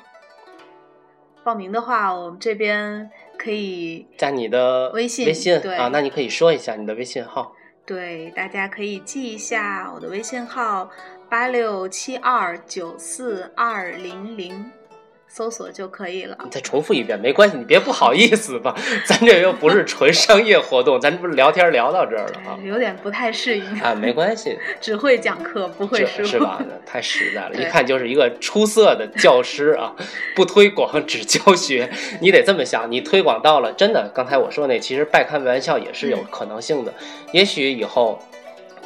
[1.44, 3.10] 报名的话，我们这边
[3.40, 7.54] 可以加你的微信，微信啊，那你可以说一下你的微信号。
[7.88, 10.92] 对，大家可以记一下我的微信号：
[11.30, 14.70] 八六七二九四二零零。
[15.28, 16.38] 搜索就可以了。
[16.44, 18.76] 你再重复一遍，没关系，你别不好意思吧？
[19.06, 22.58] 咱这又不是纯商业活动，咱这不是聊天聊到这儿了啊？
[22.64, 26.60] 有点不太适应啊，没关系， 只会讲课不会说，是吧？
[26.86, 29.94] 太实在了， 一看就是一个出色的教师啊！
[30.36, 31.90] 不推广只教学，
[32.22, 36.94] 你得这么想，你推广到了，真的，刚才我说那其实半开玩笑也是有可能性的，
[37.32, 38.20] 也许以后。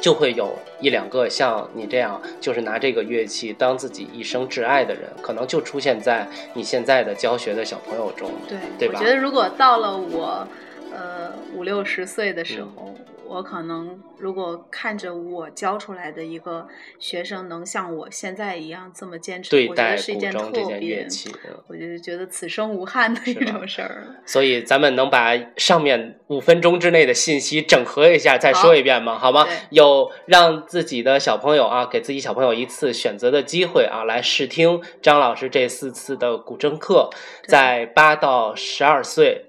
[0.02, 8.98] 就会有一两个像你这样，就是拿这个乐器当自己一生挚爱的人，可能就出现在你现在的教学的小朋友中，对对吧？
[8.98, 10.46] 我觉得如果到了我，
[10.92, 12.94] 呃五六十岁的时候。
[13.32, 16.68] 我可能如果看着我教出来的一个
[16.98, 21.08] 学生能像我现在一样这么坚持，我觉得是一件特别，
[21.66, 24.16] 我就觉得此生无憾的一种事儿。
[24.26, 29.18] 所以咱们能把上面五分钟之内的信息整合一下，再说一遍吗？
[29.18, 29.46] 好吗？
[29.70, 37.08] 有让自己的小朋友啊，给自己小朋友一次选择的机会啊，来试听张老师这四次的古筝课，
[37.48, 39.46] 在八到十二岁。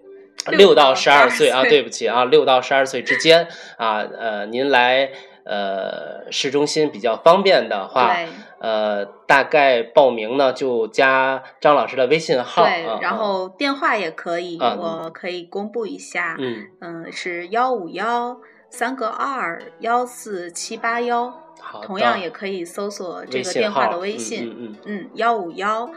[0.52, 5.12] 六到十二岁啊，对不起啊，六到十二岁之间啊，呃，您来
[5.46, 8.16] 呃市中心比较方便的话，
[8.60, 18.38] 呃，大概报名呢就加张老师的微信号，对，然后电话也可以，我可以公布一下，嗯嗯，是幺五幺
[18.70, 21.34] 三个二幺四七八幺，
[21.82, 25.90] 同样也可以搜索这个电话的微信，嗯嗯嗯，幺五幺。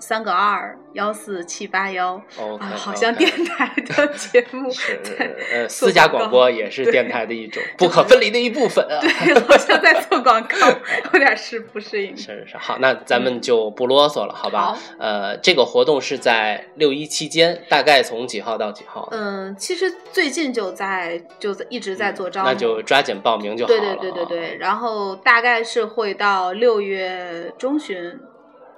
[0.00, 2.20] 三个二幺四七八幺，
[2.76, 5.00] 好像电台的节目是
[5.52, 9.00] 呃私家广播也是电台的一种 不可分离的一部分啊。
[9.00, 10.56] 对，好像在做广告，
[11.12, 12.16] 有点是不适应。
[12.16, 14.76] 是是是，好，那咱们就不啰嗦了，好吧？
[14.98, 19.08] 呃，这个活动是在六一期间，大概从几号到几号？
[19.10, 23.78] 嗯，其实最近就在就在一直在做招募，那就抓紧报名就好了。
[23.78, 28.18] 对对对对对，然后大概是会到六月中旬。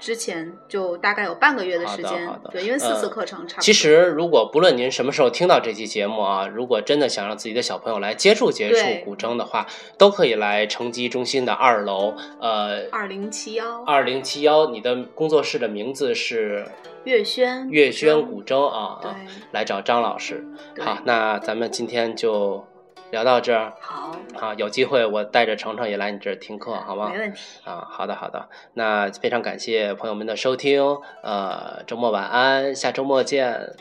[0.01, 3.63] 之前就大概有半个月的时间，对，因为四次课程差不多。
[3.63, 9.67] 其实，如果不论您什么时候听到这期节目啊，如果真的想让自己的小朋友来接触接触古筝的话，
[9.99, 16.67] 都可以来城基中心的二楼，呃，二零七幺，二零七幺，你的工作室的名字是
[17.05, 19.11] 月轩，月轩古筝啊，对，
[19.53, 20.45] 来找张老师。
[20.79, 22.65] 好，那咱们今天就。
[23.11, 27.11] 聊到这儿，好，好，有机会我带着程程也来你这儿听课，好吗？
[27.11, 27.61] 没问题。
[27.65, 28.49] 啊，好的，好的。
[28.75, 30.83] 那非常感谢朋友们的收听，
[31.23, 33.75] 呃，周末晚安，下周末见。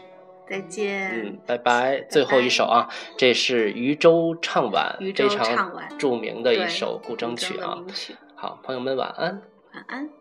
[0.49, 1.11] 再见。
[1.13, 2.01] 嗯，拜拜。
[2.09, 7.77] 最后一首啊，这是渔舟唱晚，非常著名的一首古筝曲啊。
[8.35, 9.41] 好，朋友们晚安。
[9.73, 10.18] 晚安。